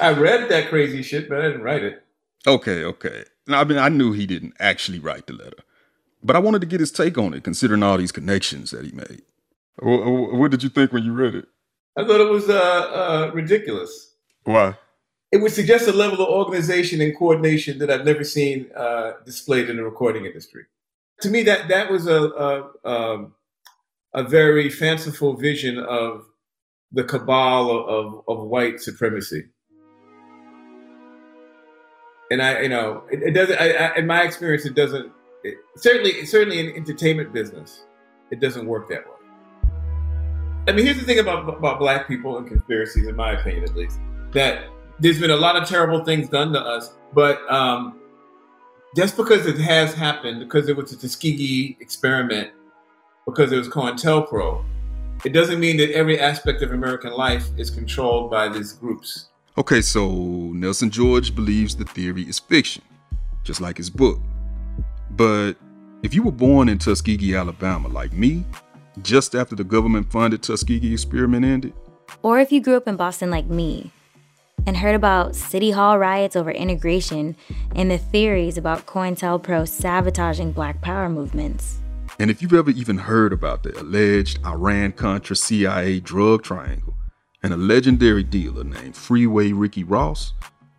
[0.00, 2.02] I read that crazy shit, but I didn't write it.
[2.46, 3.24] Okay, okay.
[3.46, 5.58] Now, I mean, I knew he didn't actually write the letter,
[6.22, 8.92] but I wanted to get his take on it, considering all these connections that he
[8.92, 9.22] made.
[9.78, 11.46] What, what did you think when you read it?
[11.96, 14.14] I thought it was uh, uh, ridiculous.
[14.44, 14.76] Why?
[15.32, 19.68] It would suggest a level of organization and coordination that I've never seen uh, displayed
[19.68, 20.64] in the recording industry.
[21.22, 23.34] To me, that that was a a, um,
[24.14, 26.26] a very fanciful vision of
[26.92, 29.44] the cabal of, of, of white supremacy.
[32.30, 33.60] And I, you know, it, it doesn't.
[33.60, 35.12] I, I, in my experience, it doesn't.
[35.44, 37.84] It, certainly, certainly in entertainment business,
[38.30, 39.15] it doesn't work that way.
[40.68, 43.76] I mean, here's the thing about about black people and conspiracies, in my opinion, at
[43.76, 43.98] least,
[44.32, 44.64] that
[44.98, 48.00] there's been a lot of terrible things done to us, but um,
[48.96, 52.50] just because it has happened, because it was a Tuskegee experiment,
[53.26, 54.64] because it was COINTELPRO,
[55.24, 59.28] it doesn't mean that every aspect of American life is controlled by these groups.
[59.58, 62.82] Okay, so Nelson George believes the theory is fiction,
[63.44, 64.18] just like his book.
[65.10, 65.54] But
[66.02, 68.44] if you were born in Tuskegee, Alabama, like me,
[69.02, 71.72] just after the government funded Tuskegee experiment ended,
[72.22, 73.90] Or if you grew up in Boston like me
[74.66, 77.36] and heard about City Hall riots over integration
[77.74, 81.78] and the theories about COINTELPRO sabotaging black power movements.
[82.18, 86.94] and if you've ever even heard about the alleged Iran Contra CIA drug triangle
[87.42, 90.32] and a legendary dealer named Freeway Ricky Ross,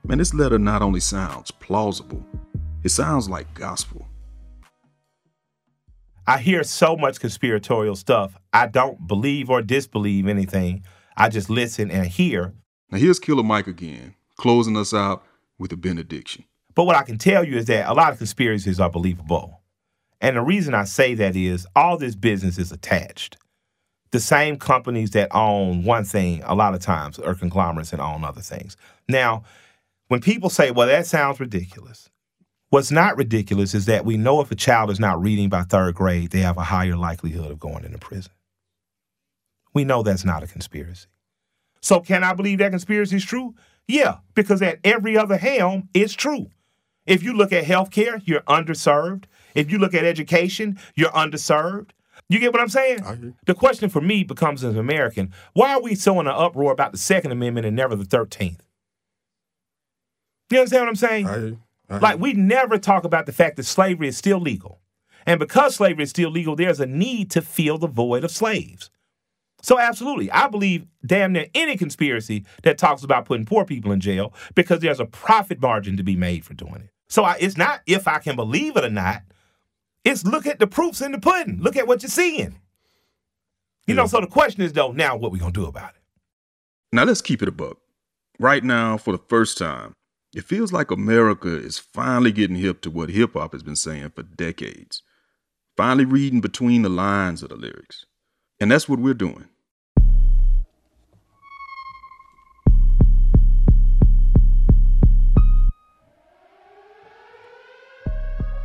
[0.04, 2.26] man, this letter not only sounds plausible,
[2.84, 4.07] it sounds like gospel.
[6.28, 8.38] I hear so much conspiratorial stuff.
[8.54, 10.84] I don't believe or disbelieve anything.
[11.16, 12.54] I just listen and hear.
[12.92, 15.24] Now here's Killer Mike again, closing us out
[15.58, 16.44] with a benediction.
[16.76, 19.62] But what I can tell you is that a lot of conspiracies are believable.
[20.22, 23.38] And the reason I say that is all this business is attached.
[24.12, 28.24] the same companies that own one thing a lot of times are conglomerates and own
[28.24, 28.78] other things.
[29.08, 29.44] Now,
[30.08, 32.10] when people say, well, that sounds ridiculous,
[32.70, 35.96] what's not ridiculous is that we know if a child is not reading by third
[35.96, 38.32] grade, they have a higher likelihood of going into prison.
[39.74, 41.08] We know that's not a conspiracy.
[41.82, 43.54] So, can I believe that conspiracy is true?
[43.88, 46.48] Yeah, because at every other helm, it's true.
[47.06, 49.26] If you look at healthcare, you're underserved.
[49.56, 51.92] If you look at education, you're underserved.
[52.28, 53.36] You get what I'm saying?
[53.46, 56.74] The question for me becomes as an American, why are we so in an uproar
[56.74, 58.60] about the Second Amendment and never the 13th?
[60.50, 61.62] You understand what I'm saying?
[61.90, 62.00] Uh-huh.
[62.02, 64.82] Like, we never talk about the fact that slavery is still legal.
[65.26, 68.90] And because slavery is still legal, there's a need to fill the void of slaves.
[69.62, 74.00] So, absolutely, I believe damn near any conspiracy that talks about putting poor people in
[74.00, 76.90] jail because there's a profit margin to be made for doing it.
[77.08, 79.24] So, I, it's not if I can believe it or not,
[80.04, 81.60] it's look at the proofs in the pudding.
[81.62, 82.60] Look at what you're seeing.
[83.88, 86.02] You know, so the question is, though, now what we going to do about it?
[86.92, 87.78] Now let's keep it a buck.
[88.38, 89.94] Right now, for the first time,
[90.38, 94.12] it feels like America is finally getting hip to what hip hop has been saying
[94.12, 95.02] for decades.
[95.76, 98.06] Finally reading between the lines of the lyrics.
[98.60, 99.46] And that's what we're doing.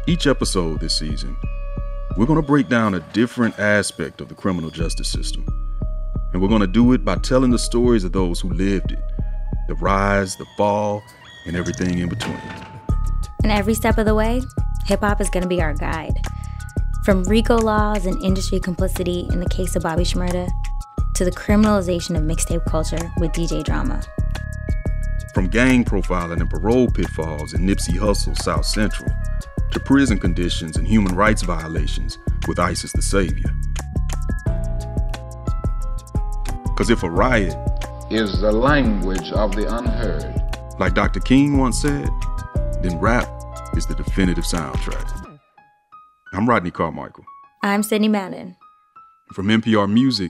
[0.06, 1.34] Each episode this season,
[2.18, 5.46] we're going to break down a different aspect of the criminal justice system.
[6.34, 8.98] And we're going to do it by telling the stories of those who lived it
[9.68, 11.02] the rise, the fall,
[11.46, 12.40] and everything in between.
[13.42, 14.42] And every step of the way,
[14.84, 16.20] hip hop is going to be our guide.
[17.04, 20.48] From RICO laws and industry complicity in the case of Bobby Shmurda
[21.14, 24.02] to the criminalization of mixtape culture with DJ Drama.
[25.34, 29.10] From gang profiling and parole pitfalls in Nipsey Hussle's South Central
[29.70, 33.50] to prison conditions and human rights violations with ISIS the Savior.
[36.64, 37.56] Because if a riot
[38.10, 40.41] is the language of the unheard,
[40.82, 41.20] like Dr.
[41.20, 42.10] King once said,
[42.82, 43.28] then rap
[43.76, 45.38] is the definitive soundtrack.
[46.32, 47.24] I'm Rodney Carmichael.
[47.62, 48.56] I'm Sidney Madden.
[49.32, 50.28] From NPR Music,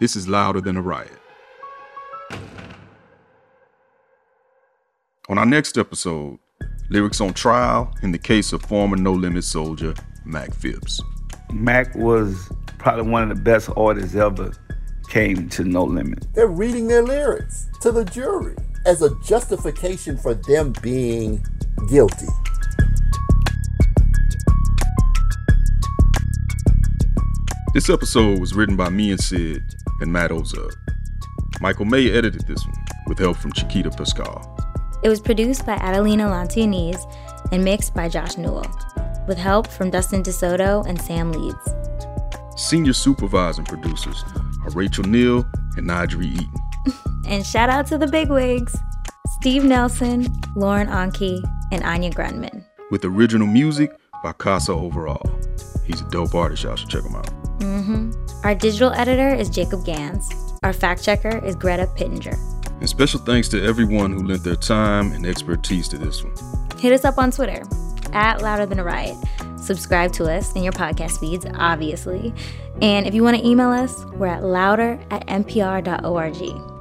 [0.00, 1.12] this is Louder Than a Riot.
[5.28, 6.40] On our next episode,
[6.90, 11.00] lyrics on trial in the case of former No Limit soldier Mac Phipps.
[11.52, 14.52] Mac was probably one of the best artists ever
[15.08, 16.26] came to No Limit.
[16.34, 18.56] They're reading their lyrics to the jury
[18.86, 21.44] as a justification for them being
[21.88, 22.26] guilty.
[27.74, 29.62] This episode was written by me and Sid
[30.00, 30.72] and Matt Ozub.
[31.60, 34.56] Michael May edited this one with help from Chiquita Paschal.
[35.02, 37.00] It was produced by Adelina Lancianese
[37.52, 38.66] and mixed by Josh Newell,
[39.28, 41.74] with help from Dustin DeSoto and Sam Leeds.
[42.56, 44.24] Senior supervising producers
[44.64, 46.67] are Rachel Neal and Nadri Eaton.
[47.28, 48.74] And shout out to the bigwigs
[49.38, 50.26] Steve Nelson,
[50.56, 52.64] Lauren Onkey, and Anya Grundmann.
[52.90, 55.22] With original music by Kassa Overall.
[55.84, 57.26] He's a dope artist, y'all should check him out.
[57.58, 58.12] Mm-hmm.
[58.44, 60.28] Our digital editor is Jacob Gans.
[60.62, 62.36] Our fact checker is Greta Pittenger.
[62.80, 66.34] And special thanks to everyone who lent their time and expertise to this one.
[66.78, 67.62] Hit us up on Twitter
[68.12, 69.16] at Louder Than a Riot.
[69.68, 72.32] Subscribe to us in your podcast feeds, obviously.
[72.80, 76.77] And if you want to email us, we're at louder at npr.org.